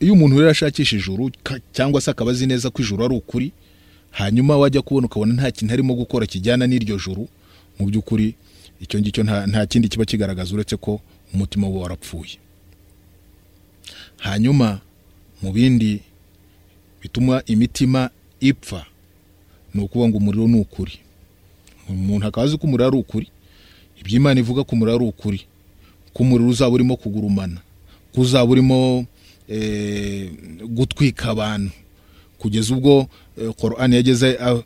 Iyo 0.00 0.12
umuntu 0.12 0.38
rero 0.38 0.50
ashakisha 0.50 0.96
ijuru 0.96 1.30
cyangwa 1.72 2.00
se 2.00 2.10
akaba 2.10 2.30
azi 2.30 2.46
neza 2.46 2.70
ko 2.70 2.82
ijuru 2.82 3.04
ari 3.04 3.14
ukuri 3.16 3.52
hanyuma 4.10 4.56
wajya 4.56 4.82
kubona 4.82 5.06
ukabona 5.06 5.34
nta 5.34 5.50
kintu 5.50 5.74
arimo 5.74 5.94
gukora 5.94 6.26
kijyana 6.26 6.66
n'iryo 6.66 6.96
juru 6.98 7.28
mu 7.78 7.86
by'ukuri 7.86 8.34
icyo 8.80 9.00
ngicyo 9.00 9.22
nta, 9.24 9.66
kindi 9.66 9.88
kiba 9.88 10.04
kigaragaza 10.04 10.54
uretse 10.54 10.76
ko 10.76 11.00
umutima 11.34 11.66
we 11.68 11.78
warapfuye. 11.82 12.38
Hanyuma 14.16 14.80
mu 15.42 15.52
bindi 15.52 16.00
bituma 17.02 17.42
imitima 17.46 18.10
ipfa 18.40 18.86
ni 19.74 19.82
ukuvuga 19.82 20.08
ngo 20.08 20.16
umuriro 20.18 20.46
ni 20.48 20.60
ukuri. 20.60 20.92
Umuntu 21.88 22.26
akaba 22.26 22.44
azi 22.46 22.56
ko 22.58 22.66
umuriro 22.66 22.86
ari 22.88 22.96
ukuri 22.96 23.26
ibyo 24.00 24.16
imana 24.16 24.40
ivuga 24.40 24.64
ko 24.64 24.72
umuriro 24.76 24.96
ari 24.96 25.04
ukuri 25.10 25.40
ko 26.14 26.22
umuriro 26.22 26.50
uzaba 26.50 26.70
urimo 26.74 26.96
kugurumana 26.96 27.60
ko 28.14 28.20
uzaba 28.22 28.46
urimo 28.50 29.06
gutwika 30.68 31.28
abantu. 31.30 31.70
Kugeza 32.38 32.74
ubwo 32.74 33.06
eh, 33.40 33.50
korani 33.54 33.94
yageze 33.96 34.36
aho- 34.38 34.64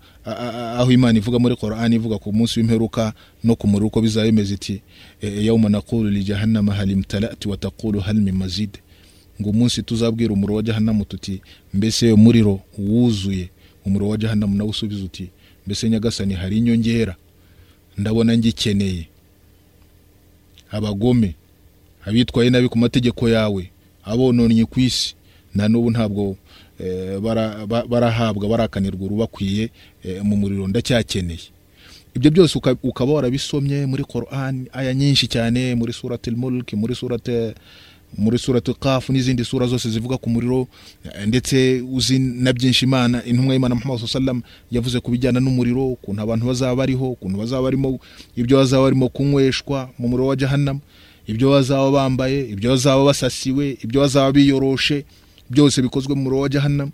imana 0.93 1.19
ivuga 1.19 1.39
muri 1.39 1.57
korani 1.57 1.97
ivuga 1.97 2.19
ku 2.19 2.33
munsi 2.33 2.61
w'imperuka 2.61 3.13
no 3.45 3.57
ku 3.57 3.67
muriro 3.67 3.87
uko 3.87 4.01
bizaba 4.01 4.27
bimeze 4.27 4.55
iti 4.55 4.83
eh, 5.21 5.45
yawma 5.47 5.69
naqulu 5.69 6.11
li 6.11 6.25
jahannama 6.25 6.75
hal 6.75 6.91
imtalati 6.91 7.49
wa 7.49 7.57
taqulu 7.57 8.01
hal 8.01 8.17
min 8.17 8.35
ngo 9.41 9.51
umunsi 9.51 9.83
tuzabwira 9.83 10.33
umuriro 10.35 10.55
wa 10.57 10.63
jahannama 10.63 11.05
tuti 11.05 11.41
mbese 11.75 12.13
umuriro 12.13 12.61
wuzuye 12.79 13.49
umuriro 13.87 14.09
wa 14.11 14.17
jahannama 14.17 14.55
nawe 14.57 14.71
usubiza 14.71 15.05
uti 15.05 15.29
mbese 15.67 15.91
nyagasani 15.91 16.35
hari 16.35 16.59
inyongera 16.59 17.17
ndabona 17.99 18.39
ngikeneye. 18.39 19.07
Abagome 20.71 21.35
abitwaye 22.05 22.51
nabi 22.51 22.69
ku 22.69 22.79
mategeko 22.79 23.29
yawe 23.29 23.71
abononnye 24.05 24.65
ku 24.65 24.81
isi. 24.81 25.15
Na 25.55 25.69
n'ubu 25.69 25.91
ntabwo 25.91 26.37
eh, 26.81 27.21
bara- 27.21 27.67
ba- 27.67 27.85
barahabwa 27.87 28.49
barakanirwa 28.49 29.05
urubakwiye 29.07 29.71
eh, 30.05 30.23
mu 30.25 30.37
muriro 30.37 30.69
ndacyakeneye. 30.69 31.53
Ibyo 32.17 32.31
byose 32.31 32.59
uka- 32.59 32.77
ukaba 32.83 33.13
warabisomye 33.13 33.87
muri 33.87 34.05
Quran 34.05 34.67
aya 34.73 34.95
nyinshi 34.95 35.27
cyane 35.29 35.75
muri 35.75 35.93
surati 35.93 36.31
mulk 36.31 36.73
muri 36.73 36.95
surati 36.95 37.53
muri 38.19 38.39
surati 38.39 38.75
kafu 38.77 39.13
n'izindi 39.13 39.45
sura 39.45 39.67
zose 39.67 39.89
zivuga 39.91 40.17
ku 40.21 40.29
muriro 40.31 40.69
eh, 41.05 41.25
ndetse 41.29 41.81
uzi 41.93 42.19
na 42.19 42.53
byinshi 42.53 42.85
imana 42.85 43.25
intumwa 43.25 43.55
y'imana 43.55 43.75
muhammad 43.75 44.05
sallam 44.05 44.43
yavuze 44.71 45.01
ku 45.01 45.11
bijyana 45.11 45.41
n'umuriro 45.41 45.89
ukuntu 45.97 46.21
abantu 46.23 46.47
bazaba 46.47 46.77
bariho 46.77 47.11
ukuntu 47.17 47.39
bazaba 47.41 47.63
barimo 47.73 47.97
ibyo 48.37 48.57
bazaba 48.61 48.83
barimo 48.93 49.09
kunyweshwa 49.09 49.89
mu 49.99 50.09
muriro 50.09 50.27
wa 50.29 50.37
jahannam. 50.37 50.81
Ibyo 51.27 51.51
bazaba 51.51 51.91
bambaye 51.91 52.49
ibyo 52.51 52.71
bazaba 52.71 53.05
basasiwe 53.05 53.79
ibyo 53.85 54.01
bazaba 54.01 54.33
biyoroshe 54.33 55.05
byose 55.51 55.83
bikozwe 55.83 56.15
mu 56.15 56.41
wa 56.41 56.49
jahannam 56.49 56.91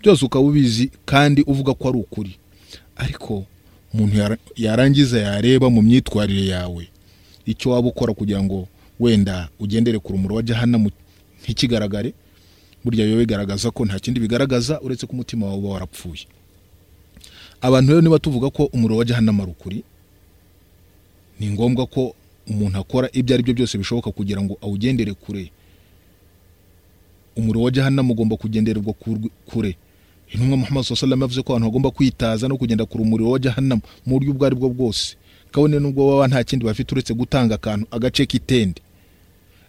byose 0.00 0.24
ukaba 0.24 0.44
ubizi 0.44 0.90
kandi 1.04 1.42
uvuga 1.42 1.74
ko 1.74 1.88
ari 1.88 1.98
ukuri. 1.98 2.32
Ariko 2.96 3.44
umuntu 3.94 4.16
yara- 4.16 4.38
yarangiza 4.56 5.20
yareba 5.20 5.70
mu 5.70 5.82
myitwarire 5.82 6.46
yawe. 6.46 6.88
Icyo 7.46 7.70
waba 7.70 7.88
ukora 7.88 8.12
kugira 8.14 8.42
ngo 8.42 8.68
wenda 9.00 9.48
ugendere 9.60 9.98
ku 9.98 10.12
rumuri 10.12 10.34
wa 10.34 10.42
jahannam 10.42 10.88
ntikigaragare 11.42 12.12
burya 12.84 13.04
biba 13.06 13.18
bigaragaza 13.18 13.70
ko 13.70 13.84
nta 13.84 13.98
kindi 14.00 14.20
bigaragaza 14.20 14.80
uretse 14.80 15.06
ko 15.06 15.12
umutima 15.12 15.46
wawe 15.46 15.58
uba 15.58 15.68
warapfuye. 15.68 16.24
Abantu 17.60 17.88
rero 17.92 18.00
niba 18.00 18.18
tuvuga 18.18 18.50
ko 18.50 18.64
umuriro 18.72 18.96
wa 18.98 19.04
jahannam 19.04 19.40
ari 19.40 19.50
ukuri 19.52 19.84
ni 21.40 21.50
ngombwa 21.52 21.86
ko 21.86 22.14
umuntu 22.50 22.78
akora 22.78 23.08
ibyo 23.12 23.34
ari 23.34 23.42
byo 23.46 23.54
byose 23.54 23.78
bishoboka 23.78 24.10
kugira 24.10 24.42
ngo 24.42 24.58
awugendere 24.62 25.12
kure. 25.14 25.50
Umuriro 27.36 27.62
wa 27.64 27.70
jahannam 27.70 28.10
ugomba 28.10 28.36
kugendererwa 28.36 28.92
kur- 28.92 29.30
kure. 29.46 29.76
Intumwa 30.32 30.56
muhammad 30.56 30.82
alaihi 30.84 30.92
wasallam 30.92 31.20
yavuze 31.20 31.42
ko 31.42 31.52
abantu 31.52 31.66
bagomba 31.70 31.90
kwitaza 31.90 32.48
no 32.48 32.56
kugenda 32.56 32.84
ku 32.86 32.98
rumuriro 32.98 33.30
wa 33.30 33.38
jahannam 33.38 33.80
mu 34.06 34.18
buryo 34.18 34.30
ubwo 34.34 34.46
ari 34.46 34.54
bwo 34.56 34.68
bwose. 34.68 35.16
Kabone 35.50 35.78
nubwo 35.78 36.10
baba 36.10 36.28
nta 36.28 36.44
kindi 36.44 36.64
bafite 36.64 36.92
uretse 36.94 37.14
gutanga 37.14 37.54
akantu 37.54 37.86
agace 37.90 38.26
k'itende. 38.26 38.82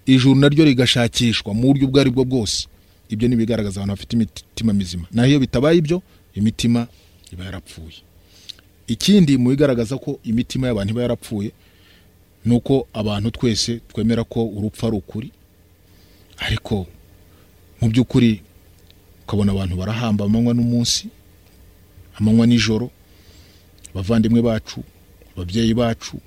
Ijuru 0.06 0.36
naryo 0.40 0.66
rigashakishwa 0.66 1.54
mu 1.54 1.62
buryo 1.74 1.88
ubwo 1.88 2.00
ari 2.02 2.10
bwo 2.10 2.26
bwose. 2.26 2.68
Ibyo 3.10 3.28
ni 3.28 3.34
ibigaragaza 3.36 3.82
abantu 3.82 3.94
bafite 3.94 4.14
imitima 4.16 4.74
mizima. 4.74 5.06
Naho 5.12 5.28
iyo 5.30 5.40
bitabaye 5.40 5.78
ibyo 5.78 6.02
imitima 6.36 6.88
iba 7.34 7.46
yarapfuye. 7.46 7.98
Ikindi 8.88 9.38
mu 9.38 9.50
bigaragaza 9.50 9.98
ko 9.98 10.20
imitima 10.24 10.68
y'abantu 10.68 10.92
iba 10.94 11.02
yarapfuye 11.02 11.52
ni 12.46 12.56
uko 12.56 12.88
abantu 12.94 13.32
twese 13.32 13.80
twemera 13.94 14.24
ko 14.24 14.46
urupfu 14.46 14.88
ari 14.88 14.96
ukuri 14.98 15.30
ariko 16.38 16.88
mu 17.82 17.90
by'ukuri 17.90 18.42
ukabona 19.24 19.52
abantu 19.52 19.76
barahamba 19.78 20.26
amanywa 20.26 20.54
n'umunsi 20.54 21.08
amanywa 22.20 22.46
nijoro 22.48 22.92
abavandimwe 23.94 24.42
bacu 24.42 24.84
ababyeyi 25.36 25.74
bacu 25.74 26.18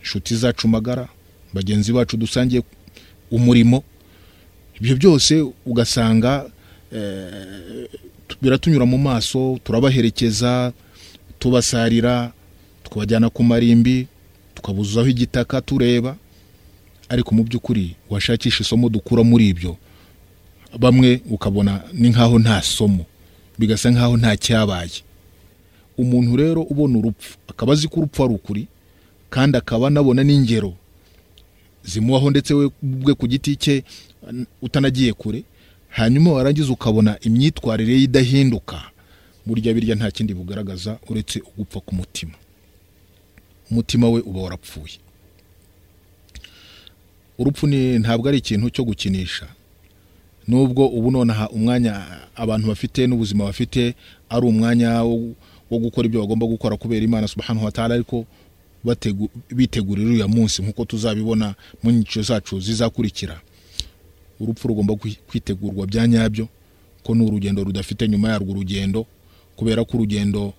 inshuti 0.00 0.36
zacu 0.36 0.68
magara 0.68 1.08
bagenzi 1.52 1.92
bacu 1.92 2.16
dusangiye 2.16 2.62
umurimo 3.30 3.84
ibyo 4.80 4.96
byose 4.96 5.40
ugasanga 5.66 6.50
eh, 6.92 7.88
biratunyura 8.42 8.84
mu 8.86 8.98
maso 8.98 9.58
turabaherekeza 9.64 10.72
tubasarira 11.38 12.32
tukabajyana 12.84 13.30
ku 13.30 13.42
marimbi 13.42 14.06
tukabuzaho 14.66 15.08
igitaka 15.08 15.60
tureba. 15.60 16.16
Ariko 17.08 17.34
mu 17.34 17.42
by'ukuri 17.44 17.96
washakisha 18.10 18.62
isomo 18.62 18.88
dukura 18.88 19.22
muri 19.24 19.48
ibyo. 19.48 19.76
Bamwe 20.78 21.20
ukabona 21.30 21.82
ni 21.92 22.08
nk'aho 22.08 22.38
nta 22.38 22.62
somo 22.62 23.04
bigasa 23.58 23.90
nk'aho 23.90 24.16
nta 24.16 24.36
cyabaye. 24.36 25.02
Umuntu 25.98 26.36
rero 26.36 26.62
ubona 26.62 26.98
urupfu 26.98 27.36
akaba 27.48 27.72
azi 27.72 27.88
ko 27.88 28.00
urupfu 28.00 28.24
ari 28.24 28.34
ukuri 28.34 28.66
kandi 29.30 29.58
akaba 29.58 29.86
anabona 29.88 30.24
n'ingero 30.24 30.72
zimubaho 31.84 32.30
ndetse 32.30 32.54
we 32.54 32.70
ubwe 32.82 33.14
ku 33.14 33.26
giti 33.26 33.56
cye 33.56 33.84
utanagiye 34.62 35.12
kure. 35.12 35.42
Hanyuma 35.90 36.32
warangiza 36.32 36.72
ukabona 36.72 37.18
imyitwarire 37.20 37.92
ye 37.92 38.02
idahinduka. 38.08 38.80
Burya 39.46 39.74
birya 39.74 39.94
nta 39.94 40.10
kindi 40.10 40.32
bugaragaza 40.34 40.96
uretse 41.10 41.42
ugupfa 41.44 41.80
k'umutima 41.80 42.32
umutima 43.72 44.08
we 44.12 44.20
uba 44.20 44.40
warapfuye. 44.42 44.98
Urupfu 47.38 47.66
ntabwo 47.66 48.28
ari 48.28 48.38
ikintu 48.38 48.70
cyo 48.70 48.84
gukinisha. 48.84 49.46
Nubwo 50.48 50.86
ubu 50.86 51.10
nonaha 51.10 51.48
umwanya 51.48 51.92
abantu 52.36 52.68
bafite 52.68 53.06
n'ubuzima 53.06 53.44
bafite 53.48 53.94
ari 54.28 54.44
umwanya 54.46 55.02
wo, 55.02 55.34
gukora 55.78 56.06
ibyo 56.06 56.20
bagomba 56.20 56.46
gukora 56.46 56.76
kubera 56.76 57.04
imana 57.04 57.28
subhanahu 57.28 57.64
wa 57.64 57.72
ta'ala 57.72 57.94
ariko 57.94 58.26
bitegurira 59.50 60.08
uriya 60.10 60.28
munsi 60.28 60.60
nk'uko 60.62 60.84
tuzabibona 60.84 61.54
mu 61.82 61.90
nyigisho 61.90 62.22
zacu 62.22 62.60
zizakurikira. 62.60 63.40
Urupfu 64.40 64.68
rugomba 64.68 64.94
kwi- 64.94 65.16
kwitegurwa 65.30 65.86
bya 65.86 66.06
nyabyo 66.06 66.48
ko 67.02 67.14
ni 67.14 67.24
urugendo 67.24 67.64
rudafite 67.64 68.08
nyuma 68.08 68.28
yarwo 68.28 68.50
urugendo 68.52 69.06
kubera 69.56 69.84
ko 69.84 69.96
urugendo 69.96 70.52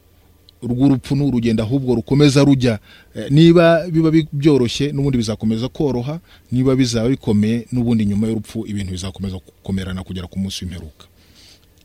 rw'urupfu 0.63 1.15
ni 1.15 1.23
urugendo 1.27 1.63
ahubwo 1.63 1.95
rukomeza 1.95 2.43
rujya. 2.43 2.79
Eh, 3.15 3.31
niba 3.31 3.87
biba 3.91 4.11
bi- 4.11 4.27
byoroshye 4.33 4.91
n'ubundi 4.91 5.17
bizakomeza 5.17 5.67
koroha 5.69 6.19
niba 6.51 6.75
bizaba 6.75 7.09
bikomeye 7.09 7.67
n'ubundi 7.71 8.05
nyuma 8.05 8.27
y'urupfu 8.27 8.65
ibintu 8.67 8.91
bizakomeza 8.91 9.35
gukomerana 9.37 10.03
kugera 10.03 10.27
ku 10.27 10.39
munsi 10.39 10.65
w'imperuka. 10.65 11.05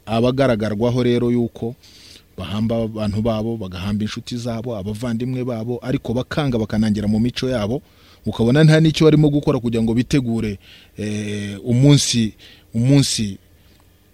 Abagaragarwaho 0.06 1.02
rero 1.02 1.30
yuko 1.30 1.74
bahamba 2.38 2.76
abantu 2.86 3.22
babo 3.22 3.56
bagahamba 3.56 4.02
inshuti 4.04 4.36
zabo 4.36 4.76
abavandimwe 4.76 5.44
babo 5.44 5.78
ariko 5.82 6.14
bakanga 6.14 6.58
bakanangira 6.58 7.08
mu 7.08 7.18
mico 7.20 7.48
yabo 7.50 7.82
ukabona 8.26 8.64
nta 8.64 8.80
n'icyo 8.80 9.04
barimo 9.04 9.28
gukora 9.28 9.58
kugira 9.60 9.82
ngo 9.82 9.94
bitegure 9.94 10.58
eh, 10.96 11.58
umunsi 11.64 12.32
umunsi 12.74 13.38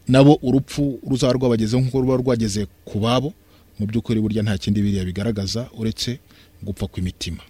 nabo 0.09 0.39
urupfu 0.43 0.99
ruzaba 1.09 1.33
rwabagezeho 1.37 1.83
nk'uko 1.83 2.01
ruba 2.01 2.17
rwageze 2.17 2.67
ku 2.85 2.99
babo. 2.99 3.33
Mu 3.79 3.87
by'ukuri 3.87 4.21
burya 4.21 4.43
nta 4.43 4.59
kindi 4.59 4.83
biriya 4.83 5.05
bigaragaza 5.05 5.69
uretse 5.79 6.19
gupfa 6.63 6.87
kw'imitima. 6.87 7.43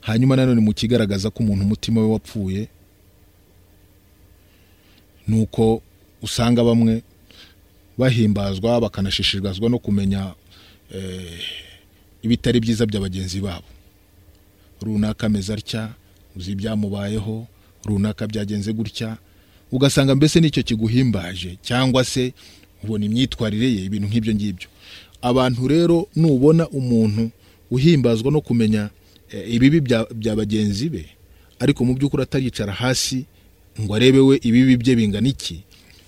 Hanyuma 0.00 0.36
nanone 0.36 0.60
mu 0.60 0.72
kigaragaza 0.72 1.30
ko 1.30 1.42
umuntu 1.42 1.64
umutima 1.64 2.00
we 2.00 2.06
wapfuye 2.06 2.68
ni 5.28 5.40
uko 5.42 5.82
usanga 6.22 6.64
bamwe 6.64 7.02
bahimbazwa 7.98 8.80
bakanashishikazwa 8.80 9.68
no 9.70 9.78
kumenya 9.78 10.34
eh, 10.94 11.40
ibitari 12.22 12.60
byiza 12.60 12.86
bya 12.86 13.00
bagenzi 13.00 13.40
babo. 13.40 13.66
Runaka 14.82 15.26
ameze 15.26 15.52
atya? 15.54 15.94
Uzi 16.36 16.52
ibyamubayeho? 16.52 17.46
Runaka 17.84 18.26
byagenze 18.26 18.72
gutya? 18.72 19.16
Ugasanga 19.72 20.14
mbese 20.14 20.40
ni 20.40 20.50
cyo 20.50 20.62
kiguhimbaje? 20.62 21.58
Cyangwa 21.62 22.04
se 22.04 22.32
ubona 22.84 23.04
imyitwarire 23.04 23.68
ye 23.74 23.84
ibintu 23.84 24.06
nk'ibyo 24.08 24.32
ngibyo. 24.34 24.68
Abantu 25.22 25.68
rero 25.68 26.08
nubona 26.16 26.68
umuntu 26.68 27.30
uhimbazwa 27.70 28.30
no 28.32 28.40
kumenya 28.40 28.90
eh, 29.32 29.54
ibibi 29.54 29.80
bya, 29.80 30.36
bagenzi 30.36 30.88
be 30.88 31.04
ariko 31.58 31.84
mu 31.84 31.94
by'ukuri 31.94 32.22
ataricara 32.22 32.72
hasi 32.72 33.24
ngo 33.80 33.94
arebe 33.94 34.18
we 34.20 34.38
ibibi 34.42 34.76
bye 34.76 34.94
bingana 34.96 35.28
iki 35.28 35.64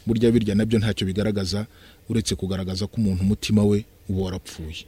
burya 0.07 0.31
birya 0.31 0.55
na 0.55 0.65
byo 0.65 0.79
ntacyo 0.79 1.07
bigaragaza 1.07 1.67
uretse 2.09 2.35
kugaragaza 2.35 2.87
ko 2.87 2.97
umuntu 3.01 3.23
umutima 3.23 3.65
we 3.65 3.85
uba 4.09 4.23
warapfuye. 4.23 4.85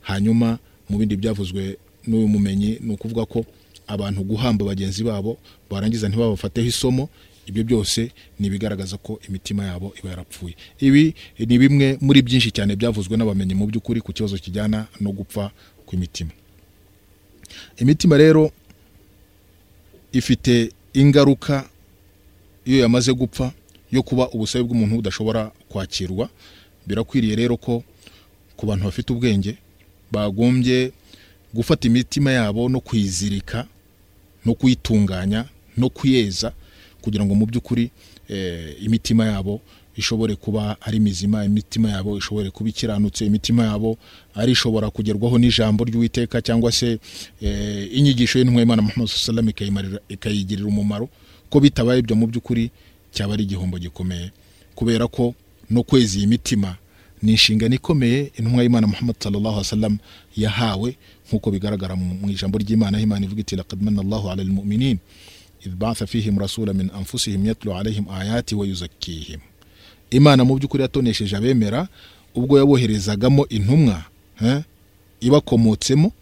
Hanyuma 0.00 0.58
mu 0.88 0.98
bindi 0.98 1.16
byavuzwe 1.16 1.76
n'uyu 2.06 2.28
mumenyi 2.28 2.78
ni 2.80 2.92
ukuvuga 2.94 3.24
ko 3.26 3.44
abantu 3.86 4.22
guhamba 4.24 4.64
bagenzi 4.64 5.04
babo 5.04 5.38
barangiza 5.70 6.08
ntibabafateho 6.08 6.66
isomo 6.68 7.08
ibyo 7.46 7.64
byose 7.64 8.10
ni 8.38 8.46
ibigaragaza 8.46 8.96
ko 8.96 9.20
imitima 9.28 9.64
yabo 9.66 9.94
iba 9.98 10.10
yarapfuye. 10.10 10.54
Ibi 10.80 11.14
ni 11.38 11.58
bimwe 11.58 11.98
muri 12.00 12.22
byinshi 12.22 12.50
cyane 12.54 12.76
byavuzwe 12.76 13.16
n'abamenyi 13.16 13.54
mu 13.54 13.66
by'ukuri 13.66 14.00
ku 14.00 14.12
kibazo 14.12 14.38
kijyana 14.38 14.86
no 15.00 15.10
gupfa 15.12 15.50
kw'imitima. 15.86 16.30
Imitima 17.78 18.16
rero 18.16 18.52
ifite 20.12 20.72
ingaruka 20.94 21.68
iyo 22.64 22.78
yamaze 22.80 23.12
gupfa 23.12 23.52
yo 23.92 24.02
kuba 24.02 24.28
ubusabe 24.30 24.64
bw'umuntu 24.64 24.96
budashobora 24.96 25.50
kwakirwa. 25.68 26.28
Birakwiriye 26.86 27.36
rero 27.36 27.56
ko 27.56 27.82
ku 28.56 28.66
bantu 28.66 28.84
bafite 28.84 29.12
ubwenge 29.12 29.56
bagombye 30.12 30.92
gufata 31.54 31.88
imitima 31.88 32.30
yabo 32.32 32.68
no 32.68 32.80
kuyizirika 32.80 33.66
no 34.44 34.54
kuyitunganya 34.54 35.44
no 35.76 35.88
kuyeza 35.88 36.52
kugira 37.02 37.24
ngo 37.26 37.34
mu 37.34 37.46
by'ukuri 37.46 37.90
eh, 38.28 38.76
imitima 38.80 39.26
yabo 39.26 39.60
ishobore 39.96 40.34
kuba 40.36 40.76
ari 40.80 41.00
mizima 41.00 41.44
imitima 41.44 41.90
yabo 41.90 42.18
ishobore 42.18 42.50
kuba 42.50 42.70
ikiranutse 42.70 43.26
imitima 43.26 43.64
yabo 43.64 43.98
ari 44.34 44.52
ishobora 44.52 44.90
kugerwaho 44.90 45.38
n'ijambo 45.38 45.84
ry'uwiteka 45.84 46.42
cyangwa 46.42 46.72
se 46.72 46.98
eh, 47.42 47.88
inyigisho 47.92 48.38
y'intumwa 48.38 48.60
y'imana 48.62 48.82
muhammad 48.82 49.08
sallam 49.08 49.48
ikayigirira 50.08 50.68
umumaro 50.68 51.08
ko 51.50 51.60
bitabaye 51.60 52.00
ibyo 52.00 52.16
mu 52.16 52.26
by'ukuri 52.26 52.70
cyaba 53.12 53.34
ari 53.34 53.44
igihombo 53.44 53.76
gikomeye. 53.78 54.32
Kubera 54.74 55.04
ko 55.06 55.34
no 55.70 55.82
kweza 55.82 56.16
iyi 56.18 56.26
mitima 56.26 56.76
ni 57.22 57.32
inshingano 57.32 57.74
ikomeye 57.74 58.32
intumwa 58.38 58.62
y'imana 58.62 58.86
muhammad 58.86 59.16
sallallahu 59.18 59.54
alaihi 59.54 59.68
wasallam 59.68 59.98
yahawe 60.36 60.96
nk'uko 61.28 61.50
bigaragara 61.50 61.96
mu 61.96 62.30
ijambo 62.30 62.58
ry'imana 62.58 62.96
aho 62.98 63.04
imana 63.04 63.24
ivuga 63.26 63.40
iti 63.40 63.56
laqad 63.56 63.78
allahu 63.98 64.30
ala 64.30 64.42
almu'minin 64.42 64.98
idh 65.66 65.74
ba'atha 65.74 66.06
fihim 66.06 66.38
rasula 66.38 66.72
min 66.74 66.90
anfusihim 66.94 67.46
yatlu 67.46 67.74
alaihim 67.74 68.04
ayati 68.10 68.54
wa 68.54 68.66
yuzakkihim 68.66 69.40
imana 70.10 70.44
mu 70.44 70.56
by'ukuri 70.58 70.82
yatonesheje 70.82 71.36
abemera 71.36 71.88
ubwo 72.34 72.58
yaboherezagamo 72.58 73.46
intumwa 73.48 74.04
ibakomotsemo 75.20 76.12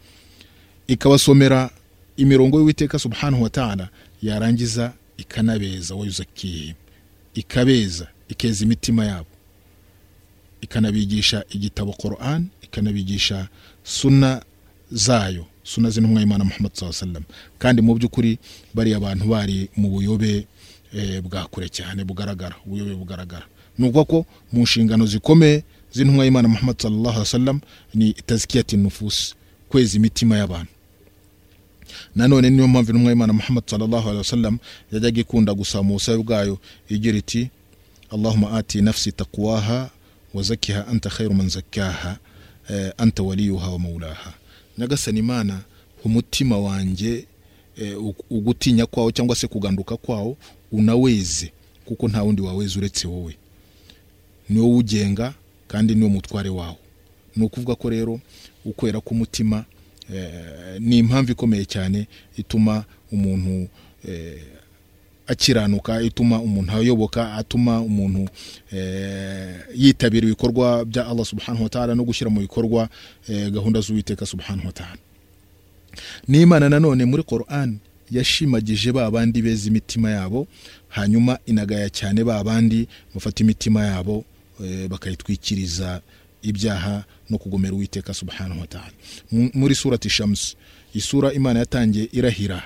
ikabasomera 0.87 1.69
imirongo 2.17 2.57
y'uwiteka 2.59 2.99
subhanahu 2.99 3.43
wa 3.43 3.49
ta'ala 3.49 3.89
yarangiza 4.23 4.93
ikanabeza 5.17 5.95
wa 5.95 6.05
yuzakkihim 6.05 6.75
ikabeza 7.33 8.07
ikeza 8.29 8.63
imitima 8.65 9.05
yabo 9.05 9.27
ikanabigisha 10.61 11.43
igitabo 11.49 11.91
Quran 11.93 12.47
ikanabigisha 12.61 13.47
suna 13.83 14.41
zayo. 14.91 15.45
Suna 15.63 15.89
z'intumwa 15.89 16.21
y'Imana 16.21 16.43
Muhammad 16.43 16.71
wasallam. 16.81 17.23
Kandi 17.59 17.81
mu 17.81 17.95
by'ukuri 17.95 18.39
bari 18.73 18.93
abantu 18.93 19.25
bari 19.27 19.69
mu 19.77 19.89
buyobe 19.89 20.47
eh, 20.93 21.21
bwa 21.21 21.45
kure 21.47 21.69
cyane 21.69 22.03
bugaragara. 22.03 22.55
Ubuyobe 22.65 22.95
bugaragara. 22.95 23.45
Ni 23.77 23.87
ukuvuga 23.87 24.05
ko 24.05 24.25
mu 24.51 24.61
nshingano 24.63 25.05
zikomeye 25.05 25.63
z'intumwa 25.93 26.25
y'Imana 26.25 26.47
Muhammad 26.47 26.75
wasallam 26.83 27.61
ni 27.93 28.13
tazkiyati 28.13 28.77
nufus 28.77 29.35
kweza 29.69 29.97
imitima 29.97 30.37
y'abantu. 30.37 30.71
Nanone 32.15 32.49
niyo 32.49 32.67
mpamvu 32.67 32.91
intumwa 32.91 33.11
y'Imana 33.11 33.33
Muhammad 33.33 33.63
wasallam 34.17 34.57
yajyaga 34.91 35.21
ikunda 35.21 35.53
gusaba 35.53 35.83
mu 35.83 35.93
busabe 35.93 36.23
bwayo 36.23 36.57
igira 36.89 37.17
iti 37.17 37.49
Allahumma 38.11 38.51
ati 38.57 38.81
nafsi 38.81 39.11
taqwaha 39.11 39.89
wa 40.33 40.43
zakkiha 40.43 40.87
anta 40.87 41.09
khairu 41.09 41.33
man 41.33 41.49
zakkaha 41.49 42.17
eh, 42.69 42.91
anta 42.97 43.23
waliyuha 43.23 43.69
wa 43.69 43.79
maulaha 43.79 44.33
nyagasani 44.77 45.19
imana 45.19 45.61
umutima 46.05 46.57
wanjye 46.57 47.25
eh, 47.77 47.97
ug- 47.97 48.23
ugutinya 48.29 48.85
kwawo 48.85 49.11
cyangwa 49.11 49.35
se 49.35 49.47
kuganduka 49.47 49.97
kwawo 49.97 50.37
unaweze 50.71 51.51
kuko 51.85 52.07
nta 52.07 52.23
wundi 52.23 52.41
waweza 52.41 52.79
uretse 52.79 53.07
wowe. 53.07 53.35
Ni 54.49 54.59
wowe 54.59 54.75
ugenga 54.77 55.33
kandi 55.67 55.95
ni 55.95 56.03
wo 56.03 56.09
mutware 56.09 56.49
wawo. 56.49 56.77
Ni 57.35 57.45
ukuvuga 57.45 57.75
ko 57.75 57.89
rero 57.89 58.19
ukwera 58.65 59.01
k'umutima 59.01 59.65
eh, 60.13 60.77
ni 60.79 60.97
impamvu 60.97 61.31
ikomeye 61.31 61.65
cyane 61.65 62.07
ituma 62.37 62.85
umuntu 63.11 63.67
eh, 64.07 64.41
akiranuka 65.31 66.01
ituma 66.01 66.39
umuntu 66.39 66.71
ayoboka 66.75 67.33
atuma 67.33 67.79
umuntu 67.81 68.27
eh, 68.71 69.55
yitabira 69.75 70.25
ibikorwa 70.27 70.85
bya 70.85 71.07
Allah 71.07 71.25
subhanahu 71.25 71.63
wa 71.63 71.69
ta'ala 71.69 71.95
no 71.95 72.03
gushyira 72.03 72.29
mu 72.29 72.39
bikorwa 72.41 72.89
eh, 73.29 73.49
gahunda 73.51 73.79
z'uwiteka 73.81 74.25
subhanahu 74.25 74.67
wa 74.67 74.73
ta'ala. 74.73 74.97
N'imana 76.27 76.69
nanone 76.69 77.05
muri 77.05 77.23
Quran 77.23 77.77
yashimagije 78.11 78.91
ba 78.91 79.11
bandi 79.11 79.41
beza 79.41 79.67
imitima 79.71 80.11
yabo 80.11 80.47
hanyuma 80.89 81.39
inagaya 81.45 81.89
cyane 81.89 82.23
ba 82.23 82.43
bandi 82.43 82.87
bafata 83.15 83.43
imitima 83.43 83.85
yabo 83.85 84.25
eh, 84.63 84.87
bakayitwikiriza 84.87 86.01
ibyaha 86.43 87.03
no 87.29 87.37
kugomera 87.37 87.73
uwiteka 87.73 88.13
subhanahu 88.13 88.59
wa 88.59 88.67
ta'ala. 88.67 88.91
Muri 89.31 89.75
surati 89.75 90.09
shams 90.09 90.55
isura 90.93 91.33
imana 91.33 91.59
yatangiye 91.59 92.09
irahira 92.11 92.63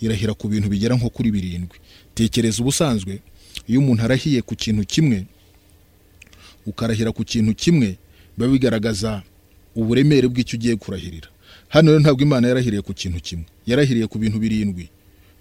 irahira 0.00 0.34
ku 0.34 0.48
bintu 0.48 0.68
bigera 0.68 0.94
nko 0.96 1.08
kuri 1.10 1.30
birindwi. 1.30 1.78
tekereza 2.15 2.61
ubusanzwe 2.61 3.19
iyo 3.67 3.79
umuntu 3.79 4.03
arahiye 4.03 4.41
ku 4.41 4.55
kintu 4.55 4.83
kimwe 4.85 5.25
ukarahira 6.65 7.11
ku 7.11 7.23
kintu 7.23 7.53
kimwe 7.55 7.97
biba 8.37 8.47
bigaragaza 8.51 9.21
uburemere 9.75 10.27
bw'icyo 10.27 10.55
ugiye 10.57 10.75
kurahirira 10.75 11.27
hano 11.69 11.87
rero 11.91 11.99
ntabwo 12.03 12.21
imana 12.23 12.47
yarahiriye 12.47 12.81
ku 12.81 12.93
kintu 12.93 13.19
kimwe 13.19 13.45
yarahiriye 13.67 14.07
ku 14.07 14.17
bintu 14.19 14.39
birindwi 14.39 14.89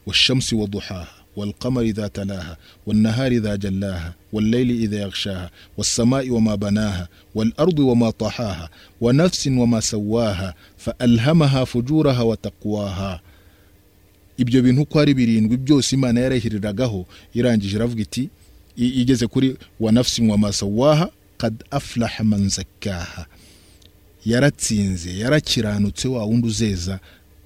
washamsi 0.07 0.55
waduhaha 0.55 1.21
والقمر 1.37 1.83
إذا 1.83 2.07
تلاها 2.07 2.57
والنهار 2.87 3.33
إذا 3.33 3.55
جلاها 3.57 4.15
والليل 4.33 4.71
إذا 4.71 4.99
يغشاها 5.01 5.51
والسماء 5.79 6.31
وما 6.31 6.55
بناها 6.55 7.09
والأرض 7.35 7.79
وما 7.79 8.11
طحاها 8.11 8.71
ونفس 9.01 9.47
وما 9.47 9.81
سواها 9.81 10.55
فألهمها 10.79 11.65
فجورها 11.65 12.23
وتقواها 12.23 13.21
ibyo 14.38 14.62
bintu 14.62 14.82
uko 14.82 15.00
ari 15.00 15.14
birindwi 15.14 15.58
byose 15.58 15.96
imana 15.96 16.20
yarahiriragaho 16.20 17.06
irangije 17.34 17.76
iravuga 17.76 18.02
iti 18.02 18.30
igeze 18.78 19.28
kuri 19.28 19.56
wa 19.80 19.92
nafsi 19.92 20.22
wa 20.22 20.38
masawaha 20.38 21.10
kad 21.38 21.54
aflaha 21.72 22.24
man 22.24 22.50
zakkaha. 22.50 23.26
Yaratsinze 24.26 25.18
yarakiranutse 25.18 26.08
wa 26.08 26.24
wundi 26.26 26.48
uzeza 26.48 27.00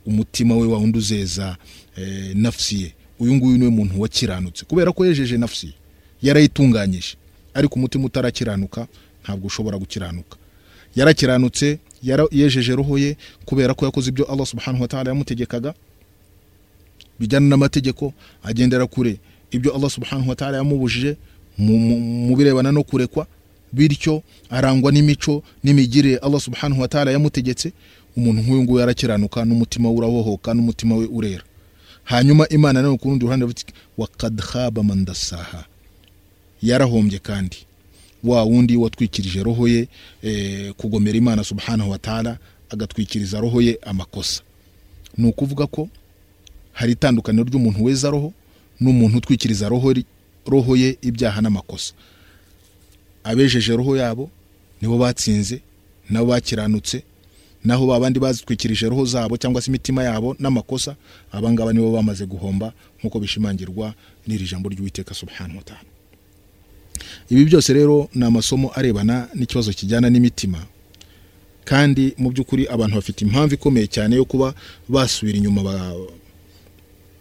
umutima 0.06 0.56
we 0.58 0.68
wa 0.68 0.78
wundi 0.78 0.98
uzeza 0.98 1.58
eh, 1.98 2.32
nafsi 2.36 2.82
ye. 2.82 2.94
Uyu 3.20 3.36
nguyu 3.36 3.58
ni 3.58 3.64
we 3.64 3.70
muntu 3.70 4.02
wakiranutse. 4.02 4.66
Kubera 4.66 4.92
ko 4.92 5.06
yejeje 5.06 5.38
nafsi 5.38 5.66
ye 5.68 5.74
yarayitunganyije. 6.22 7.16
Ariko 7.54 7.76
umutima 7.76 8.06
utarakiranuka 8.06 8.88
ntabwo 9.24 9.48
ushobora 9.48 9.78
gukiranuka. 9.78 10.38
Yarakiranutse 10.96 11.80
yara- 12.04 12.28
yejeje 12.32 12.76
roho 12.76 12.98
ye 12.98 13.18
kubera 13.46 13.74
ko 13.74 13.86
yakoze 13.86 14.10
ibyo 14.10 14.26
Allah 14.26 14.46
subhanahu 14.46 14.82
wa 14.82 14.88
ta'ala 14.88 15.10
yamutegekaga 15.10 15.74
bijyana 17.20 17.48
n'amategeko 17.48 18.14
agendera 18.44 18.88
kure. 18.88 19.20
Ibyo 19.52 19.76
Allah 19.76 19.90
subhanahu 19.90 20.30
wa 20.30 20.36
ta'ala 20.36 20.58
yamubujije 20.58 21.18
mu, 21.58 22.36
birebana 22.38 22.72
no 22.72 22.84
kurekwa 22.84 23.28
bityo 23.74 24.24
arangwa 24.50 24.92
n'imico 24.92 25.44
n'imigirire 25.64 26.18
Allah 26.18 26.40
subhanahu 26.40 26.82
wa 26.82 26.88
ta'ala 26.88 27.12
yamutegetse 27.12 27.74
umuntu 28.18 28.42
nk'uyu 28.42 28.64
nguyu 28.64 28.80
yarakiranuka 28.80 29.46
n'umutima 29.46 29.90
we 29.90 29.96
urabohoka 29.96 30.54
n'umutima 30.54 30.96
we 30.96 31.06
urera. 31.06 31.44
Hanyuma 32.04 32.48
imana 32.50 32.82
na 32.82 32.88
yo 32.88 32.98
ku 32.98 33.10
rundi 33.10 33.26
ruhande 33.26 33.46
iravuga 33.46 33.62
iti, 33.62 33.74
wa 33.98 34.08
kad 34.08 34.42
khaba 34.42 34.84
man 34.84 35.06
yarahombye 36.62 37.20
kandi. 37.20 37.58
Wa 38.24 38.44
wundi 38.44 38.76
watwikirije 38.78 39.44
roho 39.44 39.68
ye 39.68 39.88
eh, 40.24 40.74
kugomera 40.78 41.18
imana 41.18 41.44
subhanahu 41.44 41.90
wa 41.92 41.98
ta'ala 41.98 42.38
agatwikiriza 42.70 43.40
roho 43.40 43.62
ye 43.62 43.80
amakosa. 43.82 44.42
Ni 45.18 45.28
ukuvuga 45.30 45.68
ko 45.68 45.90
hari 46.80 46.92
itandukaniro 46.92 47.44
ry'umuntu 47.44 47.84
weza 47.84 48.10
roho 48.10 48.34
n'umuntu 48.80 49.18
utwikiriza 49.18 49.70
roho, 49.70 50.76
ye 50.76 50.98
ibyaha 51.02 51.42
n'amakosa. 51.42 51.94
Abejeje 53.24 53.76
roho 53.76 53.98
yabo 53.98 54.30
nibo 54.82 54.98
batsinze 54.98 55.62
nabo 56.10 56.26
bakiranutse 56.32 57.04
naho 57.64 57.88
babandi 57.88 58.20
bazitwikirije 58.20 58.90
roho 58.90 59.06
zabo 59.06 59.38
cyangwa 59.38 59.62
se 59.62 59.68
imitima 59.72 60.04
yabo 60.04 60.36
n'amakosa 60.40 60.96
abangaba 61.32 61.74
nibo 61.74 61.92
bamaze 61.92 62.26
guhomba 62.26 62.72
nk'uko 63.00 63.20
bishimangirwa 63.20 63.94
n'iri 64.28 64.48
jambo 64.48 64.70
ry'uwiteka 64.70 65.14
subhanahu 65.14 65.58
wa 65.58 65.64
ibi 67.30 67.46
byose 67.46 67.74
rero 67.74 68.10
ni 68.16 68.24
amasomo 68.26 68.72
arebana 68.76 69.28
n'ikibazo 69.36 69.74
kijyana 69.74 70.10
n'imitima. 70.10 70.64
Kandi 71.66 72.14
mu 72.18 72.32
by'ukuri 72.32 72.68
abantu 72.72 72.96
bafite 72.96 73.22
impamvu 73.22 73.54
ikomeye 73.54 73.88
cyane 73.88 74.16
yo 74.16 74.26
kuba 74.26 74.54
basubira 74.88 75.38
inyuma 75.38 75.62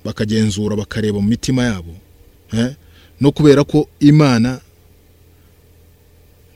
bakagenzura 0.08 0.72
bakareba 0.76 1.20
mu 1.20 1.28
mitima 1.28 1.64
yabo 1.68 1.92
no 3.20 3.28
kubera 3.32 3.64
ko 3.64 3.88
imana 4.00 4.60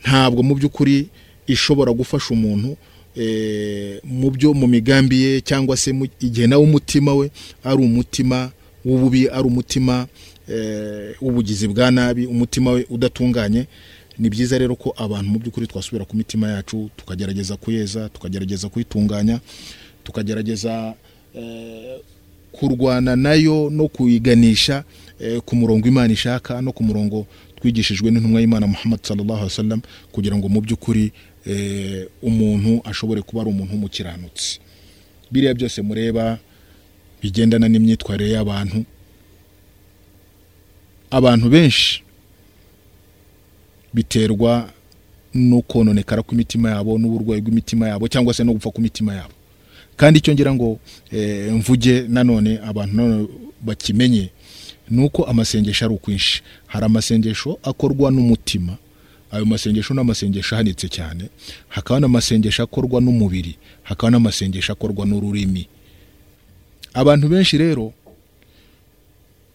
ntabwo 0.03 0.43
mu 0.43 0.55
by'ukuri 0.55 1.07
ishobora 1.47 1.93
gufasha 1.93 2.35
umuntu 2.35 2.77
eh, 3.17 4.01
mu 4.05 4.31
byo 4.31 4.55
mu 4.55 4.67
migambi 4.67 5.23
ye 5.23 5.41
cyangwa 5.41 5.77
se 5.77 5.91
igihe 6.21 6.47
nawe 6.47 6.63
umutima 6.65 7.15
we 7.15 7.31
ari 7.65 7.81
umutima 7.85 8.51
w'ububi 8.85 9.29
ari 9.29 9.47
umutima 9.47 10.07
eh, 10.49 11.15
w'ubugizi 11.21 11.69
bwa 11.69 11.91
nabi 11.91 12.27
umutima 12.27 12.71
we 12.71 12.87
udatunganye 12.91 13.67
ni 14.19 14.31
byiza 14.31 14.59
rero 14.59 14.75
ko 14.77 14.95
abantu 14.97 15.29
mu 15.31 15.39
by'ukuri 15.39 15.67
twasubira 15.67 16.05
ku 16.05 16.17
mitima 16.17 16.49
yacu 16.51 16.91
tukagerageza 16.97 17.57
kuyeza 17.57 18.09
tukagerageza 18.09 18.69
kuyitunganya 18.69 19.41
tukagerageza 20.05 20.95
eh, 21.35 22.01
kurwana 22.53 23.17
na 23.17 23.35
yo 23.35 23.71
no 23.71 23.89
kuyiganisha 23.89 24.85
eh, 25.21 25.41
ku 25.45 25.57
murongo 25.57 25.89
imana 25.89 26.13
ishaka 26.13 26.61
no 26.63 26.73
ku 26.73 26.83
murongo 26.85 27.27
twigishijwe 27.57 28.11
n'intumwa 28.11 28.41
y'imana 28.41 28.67
muhammad 28.67 29.01
sallallahu 29.03 29.39
alaihi 29.39 29.53
wasallam 29.55 29.81
kugira 30.13 30.37
ngo 30.37 30.49
mu 30.49 30.61
by'ukuri 30.61 31.13
eh, 31.47 32.07
umuntu 32.23 32.81
ashobore 32.85 33.23
kuba 33.23 33.43
ari 33.43 33.51
umuntu 33.51 33.73
w'umukiranutsi. 33.73 34.61
Biriya 35.31 35.55
byose 35.55 35.83
mureba 35.83 36.39
bigendana 37.23 37.69
n'imyitwarire 37.69 38.31
y'abantu 38.31 38.85
abantu 41.11 41.49
benshi 41.51 42.03
biterwa 43.95 44.71
no 45.35 45.63
kononekara 45.63 46.23
kw'imitima 46.23 46.71
yabo 46.71 46.99
n'uburwayi 46.99 47.41
bw'imitima 47.43 47.89
yabo 47.89 48.09
cyangwa 48.09 48.35
se 48.35 48.45
no 48.45 48.53
gupfa 48.53 48.71
kw'imitima 48.71 49.15
yabo. 49.15 49.35
Kandi 49.97 50.19
icyo 50.19 50.33
ngira 50.35 50.55
ngo 50.55 50.79
eh, 51.13 51.53
mvuge 51.53 52.05
nanone 52.09 52.59
abantu 52.65 53.29
bakimenye 53.61 54.31
ni 54.91 55.05
uko 55.05 55.25
amasengesho 55.25 55.85
ari 55.85 55.95
ukwinshi. 55.95 56.43
Hari 56.67 56.85
amasengesho 56.87 57.59
akorwa 57.63 58.11
n'umutima 58.11 58.77
ayo 59.33 59.45
masengesho 59.47 59.95
ni 59.95 60.01
amasengesho 60.01 60.55
ahanitse 60.55 60.89
cyane 60.89 61.25
hakaba 61.69 62.01
n'amasengesho 62.01 62.63
akorwa 62.63 63.01
n'umubiri 63.01 63.57
hakaba 63.83 64.11
n'amasengesho 64.11 64.73
akorwa 64.73 65.07
n'ururimi. 65.07 65.67
Abantu 66.95 67.29
benshi 67.29 67.59
rero 67.59 67.93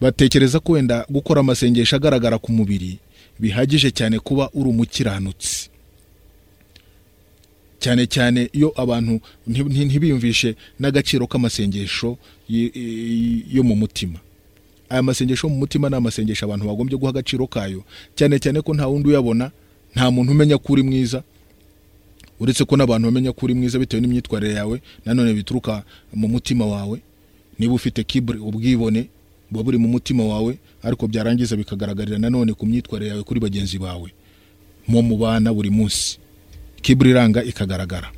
batekereza 0.01 0.59
ko 0.59 0.71
wenda 0.73 1.05
gukora 1.09 1.39
amasengesho 1.41 1.95
agaragara 1.95 2.37
ku 2.37 2.51
mubiri 2.51 2.97
bihagije 3.39 3.91
cyane 3.91 4.19
kuba 4.19 4.49
uri 4.53 4.69
umukiranutsi. 4.69 5.69
Cyane 7.87 8.03
cyane 8.07 8.49
iyo 8.53 8.73
abantu 8.75 9.19
nti- 9.47 9.63
nti- 9.63 9.85
ntibiyumvishe 9.87 10.55
n'agaciro 10.79 11.23
k'amasengesho 11.27 12.17
yo 13.55 13.63
mu 13.63 13.75
mutima. 13.75 14.19
Aya 14.89 15.03
masengesho 15.03 15.47
yo 15.47 15.53
mu 15.53 15.59
mutima 15.63 15.89
ni 15.89 15.95
amasengesho 15.95 16.45
abantu 16.45 16.67
bagombye 16.67 16.97
guha 16.99 17.09
agaciro 17.15 17.47
kayo. 17.47 17.83
Cyane 18.15 18.39
cyane 18.43 18.59
ko 18.61 18.73
nta 18.75 18.87
wundi 18.87 19.07
uyabona 19.09 19.51
nta 19.95 20.11
muntu 20.11 20.31
umenya 20.31 20.57
ko 20.59 20.73
uri 20.73 20.83
mwiza 20.83 21.23
uretse 22.39 22.65
ko 22.67 22.75
n'abantu 22.77 23.07
bamenya 23.07 23.31
ko 23.31 23.45
uri 23.47 23.53
mwiza 23.55 23.79
bitewe 23.79 24.01
n'imyitwarire 24.03 24.53
yawe 24.59 24.81
nanone 25.05 25.33
bituruka 25.33 25.83
mu 26.13 26.27
mutima 26.27 26.65
wawe. 26.65 26.99
Niba 27.59 27.73
ufite 27.73 28.03
kiburi 28.03 28.39
ubwibone 28.39 29.07
buba 29.51 29.63
buri 29.63 29.77
mu 29.79 29.87
mutima 29.87 30.23
wawe 30.27 30.57
ariko 30.83 31.07
byarangiza 31.07 31.55
bikagaragarira 31.55 32.17
nanone 32.19 32.51
ku 32.53 32.65
myitwarire 32.67 33.11
yawe 33.15 33.23
kuri 33.23 33.39
bagenzi 33.39 33.79
bawe. 33.79 34.11
Mu 34.87 35.01
mubana 35.01 35.53
buri 35.55 35.69
munsi. 35.71 36.19
Kiburi 36.87 37.09
iranga 37.09 37.43
ikagaragara. 37.43 38.11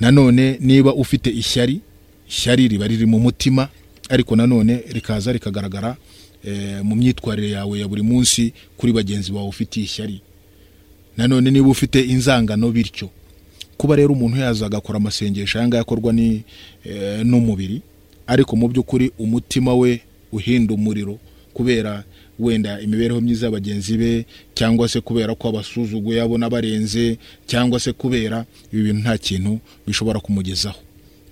Nanone 0.00 0.58
niba 0.60 0.94
ufite 0.94 1.30
ishyari 1.30 1.80
ishyari 2.28 2.68
riba 2.68 2.86
riri 2.86 3.06
mu 3.06 3.18
mutima 3.18 3.68
ariko 4.08 4.36
nanone 4.36 4.82
rikaza 4.92 5.32
rikagaragara 5.32 5.96
eh, 6.44 6.84
mu 6.84 6.94
myitwarire 6.94 7.50
yawe 7.50 7.78
ya 7.80 7.88
buri 7.88 8.02
munsi 8.02 8.52
kuri 8.76 8.92
bagenzi 8.92 9.32
bawe 9.32 9.48
ufitiye 9.48 9.84
ishyari. 9.84 10.20
Nanone 11.16 11.50
niba 11.50 11.68
ufite 11.68 12.00
inzangano 12.00 12.70
bityo. 12.70 13.10
Kuba 13.76 13.96
rero 13.96 14.12
umuntu 14.12 14.36
yaza 14.36 14.66
agakora 14.66 14.96
amasengesho 14.96 15.58
aya 15.58 15.68
ngaya 15.68 15.82
akorwa 15.82 16.14
eh, 16.14 17.26
n'umubiri 17.26 17.82
ariko 18.26 18.56
mu 18.56 18.68
by'ukuri 18.68 19.10
umutima 19.18 19.74
we 19.74 20.00
uhinda 20.32 20.74
umuriro 20.74 21.18
kubera 21.54 22.04
wenda 22.38 22.80
imibereho 22.80 23.20
myiza 23.20 23.46
ya 23.46 23.52
bagenzi 23.52 23.96
be 23.96 24.26
cyangwa 24.54 24.88
se 24.88 25.00
kubera 25.00 25.34
ko 25.34 25.48
abasuzuguye 25.48 26.20
abona 26.22 26.50
barenze 26.50 27.18
cyangwa 27.46 27.80
se 27.80 27.92
kubera 27.92 28.44
ibi 28.72 28.82
bintu 28.82 29.00
nta 29.00 29.18
kintu 29.18 29.58
bishobora 29.86 30.20
kumugezaho. 30.20 30.80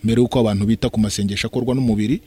Mbere 0.04 0.20
y'uko 0.20 0.38
abantu 0.40 0.66
bita 0.66 0.88
ku 0.88 1.00
masengesho 1.00 1.46
akorwa 1.46 1.74
n'umubiri 1.74 2.20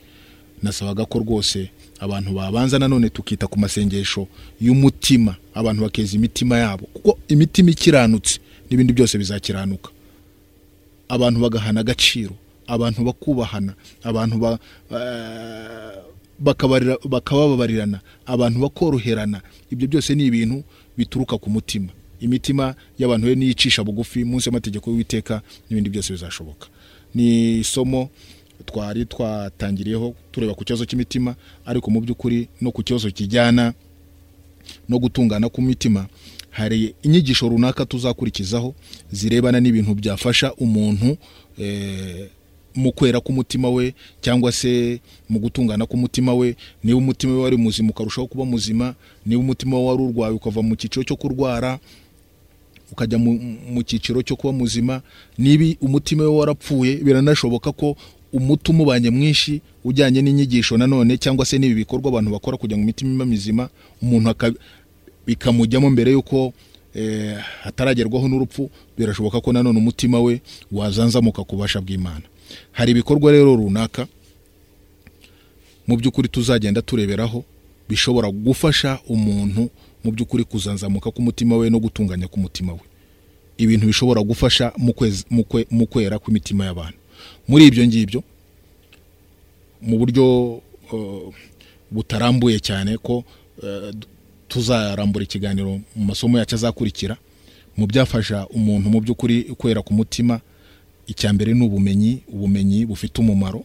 nasabaga 0.62 1.04
ko 1.04 1.18
rwose 1.18 1.70
abantu 2.00 2.32
babanza 2.34 2.78
nanone 2.78 3.08
tukita 3.10 3.46
ku 3.46 3.58
masengesho 3.58 4.26
y'umutima 4.60 5.36
abantu 5.54 5.82
bakeza 5.82 6.16
imitima 6.16 6.58
yabo 6.58 6.86
kuko 6.94 7.18
imitima 7.28 7.70
ikiranutse 7.70 8.38
n'ibindi 8.70 8.92
byose 8.92 9.18
bizakiranuka. 9.18 9.90
Abantu 11.08 11.40
bagahana 11.40 11.80
agaciro 11.80 12.34
abantu 12.66 13.04
bakubahana 13.04 13.74
abantu 14.02 14.36
ba, 14.38 14.58
eh, 14.92 15.98
bakababarirana 16.40 18.00
abantu 18.26 18.60
bakoroherana. 18.60 19.40
Ibyo 19.70 19.88
byose 19.88 20.14
ni 20.14 20.26
ibintu 20.26 20.62
bituruka 20.96 21.38
ku 21.38 21.50
mutima. 21.50 21.88
Imitima 22.20 22.74
y'abantu 22.98 23.26
rero 23.26 23.38
niyo 23.38 23.50
icisha 23.50 23.84
bugufi 23.84 24.24
munsi 24.24 24.48
y'amategeko 24.48 24.90
y'uwiteka 24.90 25.42
n'ibindi 25.70 25.90
byose 25.90 26.12
bizashoboka. 26.12 26.66
Ni 27.14 27.58
isomo 27.58 28.10
twari 28.66 29.04
twatangiriyeho 29.06 30.14
tureba 30.32 30.54
ku 30.54 30.64
kibazo 30.64 30.84
cy'imitima 30.84 31.34
ariko 31.66 31.90
mu 31.90 32.00
by'ukuri 32.00 32.48
no 32.60 32.70
ku 32.72 32.82
kibazo 32.82 33.10
kijyana 33.10 33.74
no 34.88 34.98
gutungana 34.98 35.48
k'umutima 35.48 36.06
hari 36.50 36.94
inyigisho 37.02 37.48
runaka 37.48 37.86
tuzakurikizaho 37.86 38.74
zirebana 39.12 39.60
n'ibintu 39.60 39.94
byafasha 39.94 40.52
umuntu 40.54 41.16
eh, 41.58 42.28
mu 42.78 42.92
kwera 42.94 43.18
k'umutima 43.20 43.68
we 43.70 43.94
cyangwa 44.22 44.52
se 44.52 45.00
mu 45.28 45.38
gutungana 45.42 45.86
k'umutima 45.86 46.34
we 46.34 46.56
niba 46.84 46.98
umutima 46.98 47.32
we 47.34 47.40
wari 47.42 47.56
muzima 47.56 47.90
ukarushaho 47.90 48.26
kuba 48.26 48.44
muzima 48.44 48.94
niba 49.26 49.40
umutima 49.40 49.76
we 49.78 49.84
wari 49.84 50.02
urwaye 50.02 50.34
ukava 50.34 50.62
mu 50.62 50.76
cyiciro 50.78 51.02
cyo 51.04 51.16
kurwara 51.16 51.78
ukajya 52.92 53.18
mu, 53.18 53.82
cyiciro 53.82 54.22
cyo 54.22 54.36
kuba 54.36 54.52
muzima. 54.52 55.02
Niba 55.38 55.76
umutima 55.80 56.22
we 56.22 56.28
warapfuye 56.28 56.96
biranashoboka 56.96 57.72
ko 57.72 57.96
umuti 58.32 58.70
umubanye 58.70 59.10
mwinshi 59.10 59.60
ujyanye 59.84 60.22
n'inyigisho 60.22 60.76
nanone 60.76 61.16
cyangwa 61.18 61.44
se 61.46 61.58
n'ibi 61.58 61.74
bikorwa 61.74 62.08
abantu 62.08 62.30
bakora 62.30 62.56
kugira 62.56 62.76
ngo 62.78 62.84
imitima 62.84 63.14
ibe 63.14 63.24
mizima 63.24 63.68
umuntu 64.02 64.56
bikamujyamo 65.26 65.90
mbere 65.90 66.12
y'uko 66.12 66.52
eh, 66.94 67.36
hataragerwaho 67.62 68.28
n'urupfu 68.28 68.70
birashoboka 68.98 69.40
ko 69.40 69.52
nanone 69.52 69.78
umutima 69.78 70.20
we 70.20 70.40
wazanzamuka 70.72 71.44
ku 71.44 71.56
bubasha 71.56 71.80
bw'imana. 71.80 72.24
Hari 72.72 72.90
ibikorwa 72.90 73.32
rero 73.32 73.56
runaka 73.56 74.06
mu 75.86 75.96
by'ukuri 75.96 76.28
tuzagenda 76.28 76.82
tureberaho 76.82 77.44
bishobora 77.88 78.30
gufasha 78.30 78.98
umuntu 79.08 79.70
mu 80.04 80.10
by'ukuri 80.12 80.44
kuzanzamuka 80.44 81.10
k'umutima 81.10 81.56
we 81.56 81.70
no 81.70 81.78
gutunganya 81.80 82.28
k'umutima 82.28 82.72
we. 82.72 82.80
Ibintu 83.58 83.86
bishobora 83.86 84.22
gufasha 84.22 84.72
mu 85.70 85.86
kwera 85.86 86.18
kw'imitima 86.18 86.64
y'abantu. 86.64 86.98
Muri 87.48 87.66
ibyo 87.66 87.86
ngibyo 87.86 88.20
mu 89.82 89.98
buryo 89.98 90.24
uh, 90.92 91.34
butarambuye 91.90 92.60
cyane 92.60 92.98
ko 92.98 93.24
uh, 93.62 93.90
tuzarambura 94.48 95.24
ikiganiro 95.24 95.80
mu 95.96 96.04
masomo 96.04 96.38
yacu 96.38 96.54
azakurikira 96.54 97.16
mu 97.76 97.86
byafasha 97.86 98.46
umuntu 98.46 98.90
mu 98.90 99.00
by'ukuri 99.00 99.42
kwera 99.58 99.82
ku 99.82 99.94
mutima 99.94 100.40
icya 101.08 101.32
mbere 101.32 101.54
ni 101.54 101.64
ubumenyi 101.66 102.22
ubumenyi 102.28 102.86
bufite 102.86 103.20
umumaro. 103.20 103.64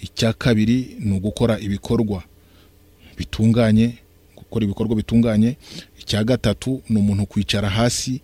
Icya 0.00 0.32
kabiri 0.32 0.96
ni 1.00 1.12
ugukora 1.16 1.58
ibikorwa 1.60 2.22
bitunganye 3.16 3.94
gukora 4.36 4.64
ibikorwa 4.64 4.94
bitunganye. 4.96 5.56
Icya 6.00 6.24
gatatu 6.24 6.82
ni 6.88 6.98
umuntu 6.98 7.26
kwicara 7.26 7.70
hasi 7.70 8.20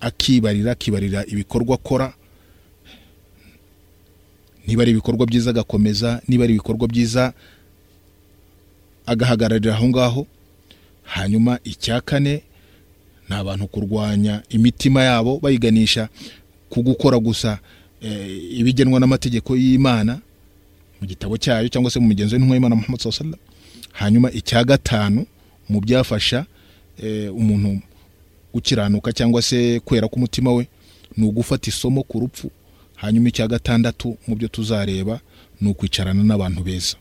akibarira 0.00 0.72
akibarira 0.72 1.26
ibikorwa 1.26 1.74
akora. 1.74 2.14
Niba 4.66 4.82
ari 4.82 4.90
ibikorwa 4.90 5.26
byiza 5.26 5.50
agakomeza 5.50 6.22
niba 6.28 6.44
ari 6.44 6.52
ibikorwa 6.54 6.88
byiza 6.88 7.32
agahagararira 9.06 9.74
aho 9.74 9.88
ngaho. 9.88 10.26
Hanyuma 11.02 11.58
icya 11.64 12.00
kane 12.00 12.42
ni 13.28 13.34
abantu 13.36 13.66
kurwanya 13.66 14.42
imitima 14.48 15.02
yabo 15.02 15.38
bayiganisha 15.42 16.08
ku 16.72 16.80
gukora 16.82 17.18
gusa 17.20 17.58
eh, 18.00 18.58
ibigenwa 18.60 18.96
n'amategeko 19.00 19.52
y'imana 19.56 20.20
mu 21.00 21.04
gitabo 21.06 21.36
cyayo 21.36 21.68
cyangwa 21.68 21.90
se 21.90 22.00
mu 22.00 22.08
migenzo 22.08 22.32
y'intumwa 22.36 22.56
y'imana 22.56 22.76
muhammad 22.76 23.00
wasallam. 23.04 23.38
Hanyuma 23.92 24.32
icya 24.32 24.64
gatanu 24.64 25.26
mu 25.68 25.80
byafasha 25.80 26.46
eh, 27.02 27.28
umuntu 27.34 27.80
gukiranuka 28.54 29.12
cyangwa 29.12 29.42
se 29.42 29.80
kwera 29.84 30.08
k'umutima 30.08 30.52
we 30.52 30.66
ni 31.16 31.26
ugufata 31.28 31.68
isomo 31.70 32.02
ku 32.02 32.20
rupfu. 32.20 32.50
Hanyuma 32.96 33.28
icya 33.28 33.48
gatandatu 33.48 34.16
mu 34.26 34.36
byo 34.36 34.48
tuzareba 34.48 35.20
ni 35.60 35.68
ukwicarana 35.70 36.22
n'abantu 36.24 36.62
beza. 36.64 36.96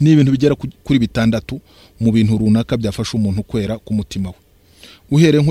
Ni 0.00 0.12
ibintu 0.12 0.32
bigera 0.32 0.54
ku- 0.54 0.68
kuri 0.84 0.98
bitandatu 0.98 1.60
mu 2.00 2.12
bintu 2.12 2.38
runaka 2.38 2.76
byafasha 2.76 3.16
umuntu 3.18 3.42
kwera 3.42 3.78
k'umutima 3.78 4.28
we. 4.28 4.34
Uhereye 5.10 5.42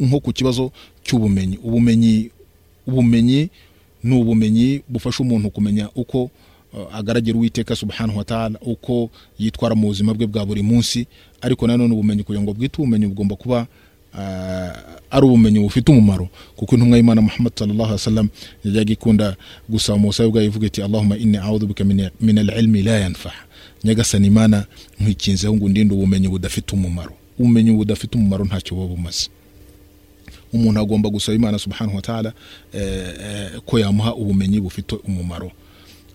nko 0.00 0.20
ku 0.20 0.32
kibazo 0.32 0.72
cy'ubumenyi. 1.04 1.58
Ubumenyi 1.62 2.30
ubumenyi 2.86 3.48
ni 4.04 4.14
ubumenyi 4.20 4.82
bufasha 4.88 5.22
umuntu 5.22 5.50
kumenya 5.50 5.88
uko 5.94 6.22
uh, 6.72 6.94
agaragira 6.96 7.36
uwiteka 7.38 7.76
subhanahu 7.76 8.18
wa 8.18 8.24
ta'ala 8.24 8.58
uko 8.60 9.10
yitwara 9.38 9.74
mu 9.74 9.86
buzima 9.88 10.14
bwe 10.14 10.26
bwa 10.26 10.46
buri 10.46 10.62
munsi. 10.62 11.06
Ariko 11.40 11.66
nanone 11.66 11.92
ubumenyi 11.94 12.22
kugira 12.22 12.42
ngo 12.42 12.52
bwite 12.54 12.76
ubumenyi 12.82 13.06
bugomba 13.06 13.36
kuba 13.36 13.66
uh, 14.14 15.16
ari 15.16 15.26
ubumenyi 15.26 15.58
bufite 15.60 15.92
umumaro. 15.92 16.28
Kuko 16.56 16.74
intumwa 16.76 16.96
y'imana 16.96 17.20
muhammad 17.22 17.52
sallallahu 17.56 17.84
alaihi 17.84 18.00
wasallam 18.02 18.28
yajyaga 18.64 18.92
ikunda 18.92 19.36
gusaba 19.68 19.98
mu 19.98 20.06
busabe 20.08 20.28
bwayo 20.30 20.46
ivuga 20.46 20.66
iti 20.66 20.82
allahumma 20.82 21.16
inni 21.16 21.36
a'udhu 21.36 21.66
bika 21.66 21.84
min- 21.84 22.38
al-ilmi 22.38 22.82
la 22.82 22.98
yanfah 23.00 23.34
nyagasani 23.84 24.26
imana 24.26 24.66
nkwikinzeho 25.00 25.54
ngo 25.56 25.64
undinde 25.64 25.94
ubumenyi 25.94 26.28
budafite 26.28 26.72
umumaro. 26.72 27.12
Ubumenyi 27.38 27.72
budafite 27.72 28.14
umumaro 28.18 28.44
ntacyo 28.44 28.76
buba 28.76 28.94
bumaze. 28.94 29.28
Umuntu 30.54 30.80
agomba 30.80 31.10
gusaba 31.10 31.36
imana 31.36 31.58
subhanahu 31.58 31.96
wa 31.96 32.02
ta'ala 32.02 32.32
eh, 32.72 33.14
eh, 33.20 33.50
ko 33.66 33.78
yamuha 33.78 34.14
ubumenyi 34.14 34.60
bufite 34.60 34.94
umumaro. 35.08 35.50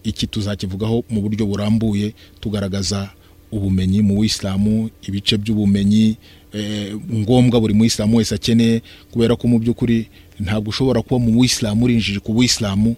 Iki 0.04 0.28
tuzakivugaho 0.28 1.04
mu 1.10 1.22
buryo 1.22 1.46
burambuye 1.46 2.14
tugaragaza 2.40 3.10
ubumenyi 3.52 4.02
mu 4.02 4.20
wisilamu 4.20 4.90
ibice 5.04 5.38
by'ubumenyi 5.38 6.16
eh, 6.54 6.96
ngombwa 7.14 7.60
buri 7.60 7.74
muyisilamu 7.74 8.18
wese 8.18 8.36
akeneye 8.36 8.82
kubera 9.12 9.36
ko 9.36 9.48
mu 9.48 9.60
by'ukuri 9.60 10.08
ntabwo 10.40 10.70
ushobora 10.70 11.02
kuba 11.02 11.20
mu 11.20 11.40
wisilamu 11.40 11.86
urinjije 11.86 12.20
ku 12.20 12.32
wisilamu 12.38 12.96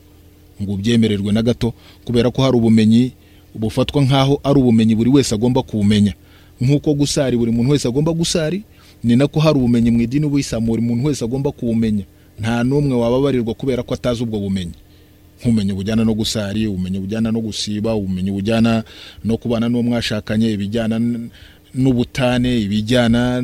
ngo 0.62 0.72
ubyemererwe 0.74 1.32
na 1.34 1.42
gato 1.42 1.74
kubera 2.06 2.30
ko 2.32 2.44
hari 2.46 2.58
ubumenyi 2.58 3.12
bufatwa 3.56 4.02
nk'aho 4.06 4.40
ari 4.44 4.60
ubumenyi 4.60 4.96
buri 4.96 5.10
wese 5.10 5.36
agomba 5.36 5.64
kuwumenya. 5.64 6.14
Nk'uko 6.62 6.94
gusari 6.94 7.38
buri 7.38 7.52
muntu 7.52 7.72
wese 7.72 7.88
agomba 7.88 8.14
gusari 8.14 8.62
ni 9.04 9.16
nako 9.16 9.40
hari 9.40 9.58
ubumenyi 9.60 9.92
mu 9.92 10.02
idini 10.02 10.26
w'isilamu 10.26 10.68
buri 10.68 10.82
muntu 10.82 11.08
wese 11.08 11.26
agomba 11.26 11.52
kuwumenya. 11.52 12.04
Nta 12.40 12.64
n'umwe 12.64 12.96
wababarirwa 12.96 13.54
kubera 13.54 13.84
ko 13.84 13.94
atazi 13.94 14.24
ubwo 14.24 14.40
bumenyi. 14.40 14.74
Nk'ubumenyi 15.42 15.74
bujyana 15.74 16.04
no 16.06 16.14
gusari 16.14 16.68
ubumenyi 16.68 17.00
bujyana 17.00 17.32
no 17.32 17.42
gusiba 17.42 17.96
ubumenyi 17.96 18.32
bujyana 18.32 18.84
no 19.26 19.38
kubana 19.38 19.70
n'uwo 19.70 19.84
mwashakanye 19.84 20.52
ibijyana 20.54 21.00
n'ubutane 21.74 22.62
ibijyana 22.62 23.44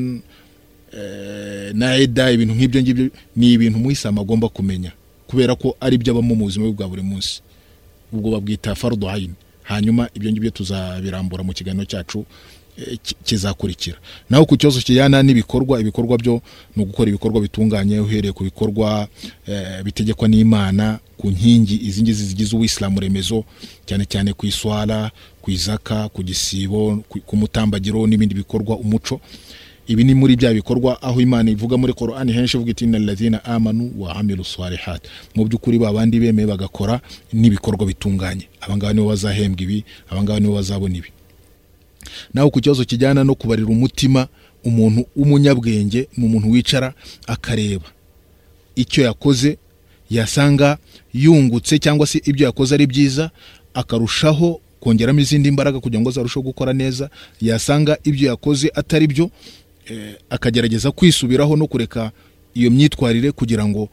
eh, 0.94 1.72
na 1.74 1.96
eda 1.98 2.32
ibintu 2.32 2.54
nk'ibyo 2.54 2.82
ngibyo 2.82 3.06
ni 3.36 3.54
ibintu 3.54 3.80
muyisilamu 3.80 4.22
agomba 4.22 4.50
kumenya 4.50 4.92
kubera 5.28 5.56
ko 5.56 5.76
ari 5.80 5.98
byo 5.98 6.14
abamo 6.14 6.36
mu 6.36 6.46
buzima 6.46 6.66
bwe 6.66 6.74
bwa 6.78 6.88
buri 6.88 7.02
munsi. 7.02 7.42
Ubwo 8.14 8.32
babwita 8.32 8.76
fardu 8.76 9.10
ayin 9.10 9.34
hanyuma 9.64 10.10
ibyo 10.16 10.32
ngibyo 10.32 10.50
tuzabirambura 10.52 11.44
mu 11.44 11.54
kiganiro 11.54 11.86
cyacu 11.86 12.26
kizakurikira. 13.24 13.98
Naho 14.30 14.46
ku 14.46 14.58
kibazo 14.58 14.80
kijyana 14.82 15.24
n'ibikorwa 15.24 15.82
ibikorwa 15.82 16.18
byo 16.18 16.42
ni 16.76 16.84
ugukora 16.84 17.10
ibikorwa 17.10 17.42
bitunganye 17.42 18.00
uhereye 18.00 18.32
ku 18.34 18.44
bikorwa 18.44 19.08
eh, 19.48 19.84
bitegekwa 19.84 20.28
n'imana 20.28 21.00
ku 21.18 21.30
nkingi 21.32 21.76
izi 21.88 22.02
ngizi 22.04 22.26
zigize 22.26 22.56
uwisilamu 22.56 23.00
remezo 23.00 23.44
cyane 23.86 24.06
cyane 24.06 24.34
ku 24.34 24.46
iswara 24.46 25.12
ku 25.42 25.52
izaka 25.52 26.10
ku 26.10 26.24
gisibo 26.24 27.04
ku- 27.10 27.36
mutambagiro 27.38 28.08
n'ibindi 28.08 28.36
bikorwa 28.36 28.78
umuco. 28.78 29.20
Ibi 29.88 30.04
ni 30.04 30.14
muri 30.14 30.36
bya 30.36 30.54
bikorwa 30.54 31.02
aho 31.02 31.22
imana 31.22 31.48
ivuga 31.52 31.78
muri 31.78 31.94
korani 31.94 32.34
henshi 32.34 32.58
ivuga 32.58 32.72
iti 32.72 32.84
inna 32.86 32.98
alladhina 32.98 33.46
amanu 33.46 33.92
wa 33.98 34.16
amilu 34.16 34.44
salihat 34.46 35.02
mu 35.36 35.46
by'ukuri 35.48 35.80
ba 35.80 35.94
bandi 35.96 36.20
bemeye 36.20 36.48
bagakora 36.48 37.00
n'ibikorwa 37.34 37.86
bitunganye. 37.88 38.48
Abangaba 38.62 38.94
nibo 38.94 39.08
bazahembwa 39.10 39.62
ibi 39.64 39.84
abangaba 40.12 40.40
nibo 40.40 40.54
bazabona 40.60 40.98
ibi. 40.98 41.08
Naho 42.34 42.50
ku 42.50 42.62
kibazo 42.62 42.86
kijyana 42.86 43.24
no 43.24 43.36
kubarira 43.36 43.68
umutima 43.70 44.28
umuntu 44.64 45.06
w'umunyabwenge 45.16 46.08
ni 46.18 46.26
umuntu 46.26 46.50
wicara 46.52 46.94
akareba. 47.28 47.86
Icyo 48.76 49.04
yakoze 49.04 49.58
yasanga 50.10 50.78
yungutse 51.14 51.80
cyangwa 51.80 52.08
se 52.08 52.22
ibyo 52.26 52.46
yakoze 52.46 52.76
ari 52.76 52.88
byiza 52.88 53.32
akarushaho 53.74 54.62
kongeramo 54.80 55.20
izindi 55.20 55.52
mbaraga 55.52 55.80
kugira 55.80 56.02
ngo 56.02 56.10
azarusheho 56.10 56.44
gukora 56.44 56.74
neza. 56.74 57.10
Yasanga 57.42 57.98
ibyo 58.04 58.30
yakoze 58.30 58.72
atari 58.76 59.08
byo 59.08 59.30
eh, 59.90 60.16
akagerageza 60.30 60.92
kwisubiraho 60.92 61.56
no 61.56 61.68
kureka 61.68 62.12
iyo 62.54 62.72
myitwarire 62.72 63.32
kugira 63.32 63.66
ngo 63.68 63.90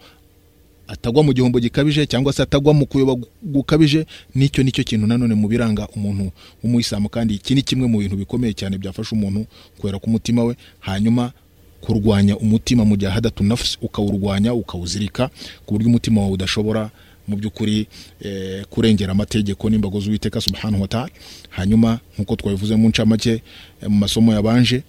atagwa 0.88 1.22
mu 1.22 1.32
gihombo 1.32 1.60
gikabije 1.60 2.06
cyangwa 2.06 2.32
se 2.32 2.42
atagwa 2.42 2.74
mu 2.74 2.86
kuyoba 2.86 3.16
gukabije 3.42 4.06
ni 4.34 4.48
cyo 4.48 4.62
ni 4.62 4.72
cyo 4.72 4.84
kintu 4.84 5.06
nanone 5.06 5.34
mu 5.34 5.48
biranga 5.48 5.88
umuntu 5.96 6.32
w'umuyisilamu. 6.62 7.08
Kandi 7.08 7.34
iki 7.34 7.54
ni 7.54 7.62
kimwe 7.62 7.86
mu 7.88 7.98
bintu 7.98 8.16
bikomeye 8.16 8.52
cyane 8.52 8.78
byafasha 8.78 9.12
umuntu 9.16 9.46
kwera 9.78 9.98
ku 9.98 10.10
mutima 10.10 10.44
we 10.44 10.56
hanyuma 10.80 11.32
kurwanya 11.80 12.36
umutima 12.36 12.84
mu 12.84 12.96
gihe 12.96 13.10
hadatu 13.10 13.44
nafsi 13.44 13.78
ukawurwanya 13.82 14.54
ukawuzirika 14.54 15.30
ku 15.66 15.74
buryo 15.74 15.88
umutima 15.88 16.20
wawe 16.20 16.32
udashobora 16.32 16.90
mu 17.28 17.36
by'ukuri 17.36 17.86
eh, 18.20 18.64
kurengera 18.70 19.12
amategeko 19.12 19.70
n'imbago 19.70 20.00
z'uwiteka 20.00 20.40
subhanahu 20.40 20.82
wa 20.82 20.88
ta'ala. 20.88 21.10
Hanyuma 21.50 21.98
nk'uko 22.16 22.36
twabivuze 22.36 22.76
mu 22.76 22.88
ncamake 22.88 23.32
eh, 23.32 23.88
mu 23.88 23.96
masomo 23.96 24.32
yabanje 24.32 24.82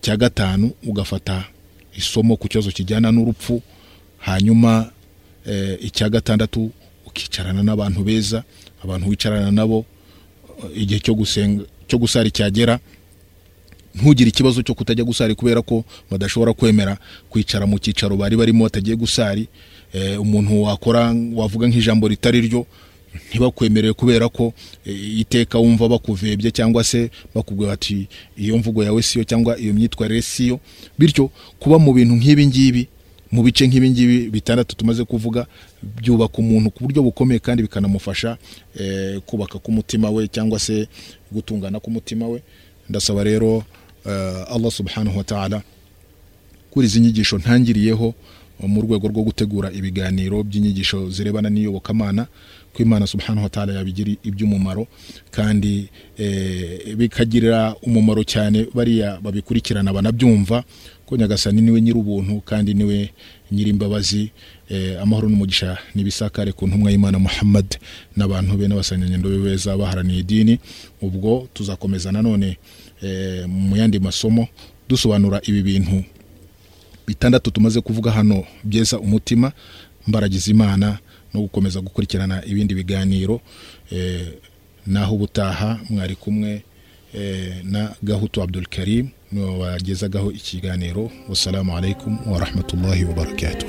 cya 0.00 0.16
gatanu 0.16 0.72
ugafata 0.86 1.44
isomo 1.96 2.36
ku 2.36 2.48
kibazo 2.48 2.70
kijyana 2.70 3.12
n'urupfu 3.12 3.62
hanyuma 4.18 4.90
icya 5.80 6.08
gatandatu 6.08 6.70
ukicarana 7.06 7.62
n'abantu 7.62 8.04
beza 8.04 8.44
abantu 8.84 9.08
wicarana 9.08 9.50
nabo 9.50 9.84
eh, 10.74 10.82
igihe 10.82 11.00
cyo 11.00 11.14
gusenga 11.14 11.64
cyo 11.88 11.98
gusara 11.98 12.30
cyagera 12.30 12.78
ntugire 13.94 14.28
ikibazo 14.30 14.62
cyo 14.62 14.74
kutajya 14.74 15.04
gusari 15.04 15.34
kubera 15.34 15.62
ko 15.62 15.84
badashobora 16.10 16.52
kwemera 16.52 16.96
kwicara 17.30 17.66
mu 17.66 17.78
cyicaro 17.78 18.16
bari 18.16 18.36
barimo 18.36 18.64
batagiye 18.64 18.96
gusari 18.96 19.48
eh, 19.92 20.20
umuntu 20.20 20.62
wakora 20.62 21.12
wavuga 21.34 21.68
nk'ijambo 21.68 22.08
ritari 22.08 22.40
ryo 22.40 22.66
ntibakwemerere 23.28 23.92
kubera 23.92 24.28
ko 24.28 24.54
eh, 24.86 25.18
iteka 25.20 25.58
wumva 25.58 25.88
bakuvebye 25.88 26.50
cyangwa 26.50 26.84
se 26.84 27.10
bakubwira 27.34 27.70
bati 27.76 28.08
iyo 28.36 28.56
mvugo 28.58 28.84
yawe 28.84 29.02
siyo 29.02 29.24
cyangwa 29.24 29.58
iyo 29.60 29.74
myitwarire 29.74 30.22
siyo 30.22 30.60
bityo 30.98 31.30
kuba 31.60 31.78
mu 31.78 31.92
bintu 31.92 32.14
nk'ibi 32.16 32.46
ngibi 32.46 32.88
mu 33.32 33.42
bice 33.42 33.66
nk'ibi 33.66 33.90
ngibi 33.90 34.30
bitandatu 34.30 34.76
tumaze 34.76 35.04
kuvuga 35.04 35.46
byubaka 35.82 36.38
umuntu 36.38 36.70
ku 36.70 36.84
buryo 36.84 37.02
bukomeye 37.02 37.40
kandi 37.40 37.62
bikanamufasha 37.62 38.36
eh, 38.76 39.20
kubaka 39.26 39.58
k'umutima 39.58 40.10
we 40.10 40.28
cyangwa 40.28 40.58
se 40.58 40.88
gutungana 41.32 41.80
k'umutima 41.80 42.28
we. 42.28 42.42
Ndasaba 42.88 43.24
rero 43.24 43.64
eh, 44.06 44.44
Allah 44.54 44.70
subhanahu 44.70 45.18
wa 45.18 45.24
ta'ala 45.24 45.62
kuri 46.70 46.86
izi 46.86 47.00
nyigisho 47.00 47.38
ntangiriyeho 47.38 48.14
mu 48.62 48.80
rwego 48.82 49.08
rwo 49.08 49.22
gutegura 49.22 49.72
ibiganiro 49.72 50.42
by'inyigisho 50.42 51.10
zirebana 51.10 51.50
n'iyobokamana 51.50 52.26
ko 52.72 52.82
imana 52.82 53.06
subhanahu 53.06 53.44
wa 53.44 53.50
ta'ala 53.50 53.72
yabigira 53.72 54.12
iby'umumaro 54.24 54.86
kandi 55.30 55.88
eh, 56.18 56.94
bikagirira 56.96 57.74
umumaro 57.82 58.24
cyane 58.24 58.66
bariya 58.74 59.20
babikurikirana 59.20 59.92
banabyumva 59.92 60.64
ko 61.12 61.16
nyagasani 61.16 61.62
ni 61.62 61.70
we 61.70 61.80
nyir'ubuntu 61.80 62.40
kandi 62.40 62.74
ni 62.74 62.84
we 62.84 63.10
nyir'imbabazi 63.52 64.30
eh, 64.68 65.02
amahoro 65.02 65.28
n'umugisha 65.28 65.78
nibisakare 65.94 66.52
ku 66.56 66.64
ntumwa 66.66 66.88
y'imana 66.90 67.18
muhammad 67.18 67.76
n'abantu 68.16 68.56
be 68.56 68.64
n'abasanyanyendo 68.68 69.28
be 69.28 69.38
beza 69.38 69.76
baharaniye 69.76 70.18
idini. 70.24 70.58
Ubwo 71.04 71.48
tuzakomeza 71.52 72.12
nanone 72.12 72.56
eh, 73.04 73.44
mu 73.48 73.76
yandi 73.76 74.00
masomo 74.00 74.48
dusobanura 74.88 75.40
ibi 75.44 75.62
bintu. 75.62 76.04
Bitandatu 77.06 77.50
tumaze 77.50 77.80
kuvuga 77.80 78.10
hano 78.10 78.44
byeza 78.64 78.96
umutima 78.98 79.52
mbaragiza 80.08 80.50
imana 80.50 80.98
no 81.34 81.40
gukomeza 81.40 81.80
gukurikirana 81.80 82.40
ibindi 82.46 82.74
biganiro 82.74 83.40
eh, 83.90 84.32
naho 84.86 85.14
ubutaha 85.14 85.80
mwari 85.90 86.16
kumwe 86.16 86.62
na 87.64 87.94
gahutu 88.02 88.42
abdul 88.42 88.66
karim 88.66 89.08
nubagezagaho 89.32 90.30
ikiganiro. 90.32 91.10
Wassalamu 91.28 91.76
alaikum 91.76 92.18
warahmatullahi 92.26 93.04
wabarakatuh 93.04 93.66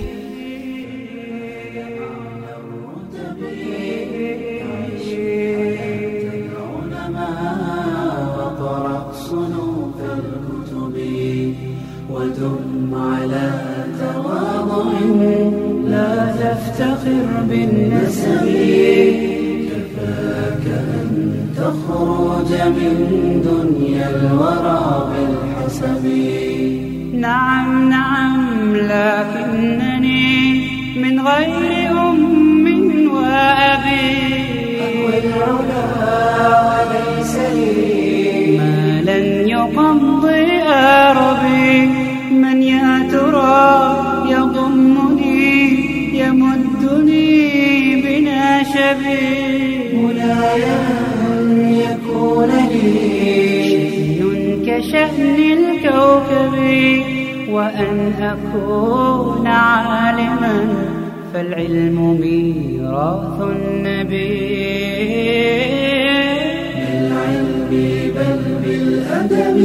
ودم 12.14 12.94
على 12.96 13.74
لا 15.88 16.32
تفتخر 16.42 17.44
بالنسب 17.50 18.46
كفاك 19.70 20.66
أن 20.68 21.48
تخرج 21.58 22.52
من 22.78 22.96
دنيا 23.46 24.10
الورى 24.10 25.53
حسبي 25.74 26.82
نعم 27.14 27.90
نعم 27.90 28.76
لكنني 28.76 30.62
من 30.98 31.20
غير 31.20 31.92
أم 31.92 33.08
وأبي 33.08 34.14
أهوى 34.82 35.18
العلا 35.24 35.86
وليس 36.70 37.36
لي 37.38 38.58
ما 38.58 39.02
لن 39.02 39.50
يقضي 39.50 40.62
ربي 41.18 41.90
من 42.32 42.64
يا 42.64 43.08
ترى 43.12 43.98
يضمني 44.30 45.54
يمدني 46.20 47.32
بنا 48.02 48.64
شبيه 48.64 49.43
كشأن 54.84 55.36
الكوكب 55.36 56.56
وأن 57.50 58.14
أكون 58.22 59.48
عالما 59.48 60.68
فالعلم 61.34 62.18
ميراث 62.22 63.42
النبي 63.42 64.44
بالعلم 66.76 67.70
بل 68.16 68.42
بالأدب 68.64 69.58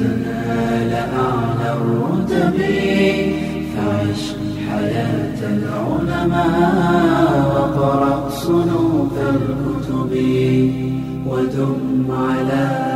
تنال 0.00 0.92
أعلى 1.18 1.68
الرتب 1.76 2.56
فعش 3.76 4.22
حياة 4.68 5.40
العلماء 5.56 7.34
وقرأ 7.54 8.28
صنوف 8.30 9.12
الكتب 9.18 10.12
ودم 11.26 12.10
على 12.10 12.91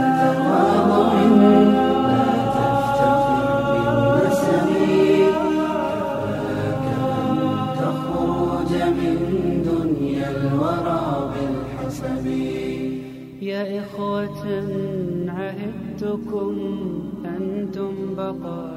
trouble. 18.27 18.76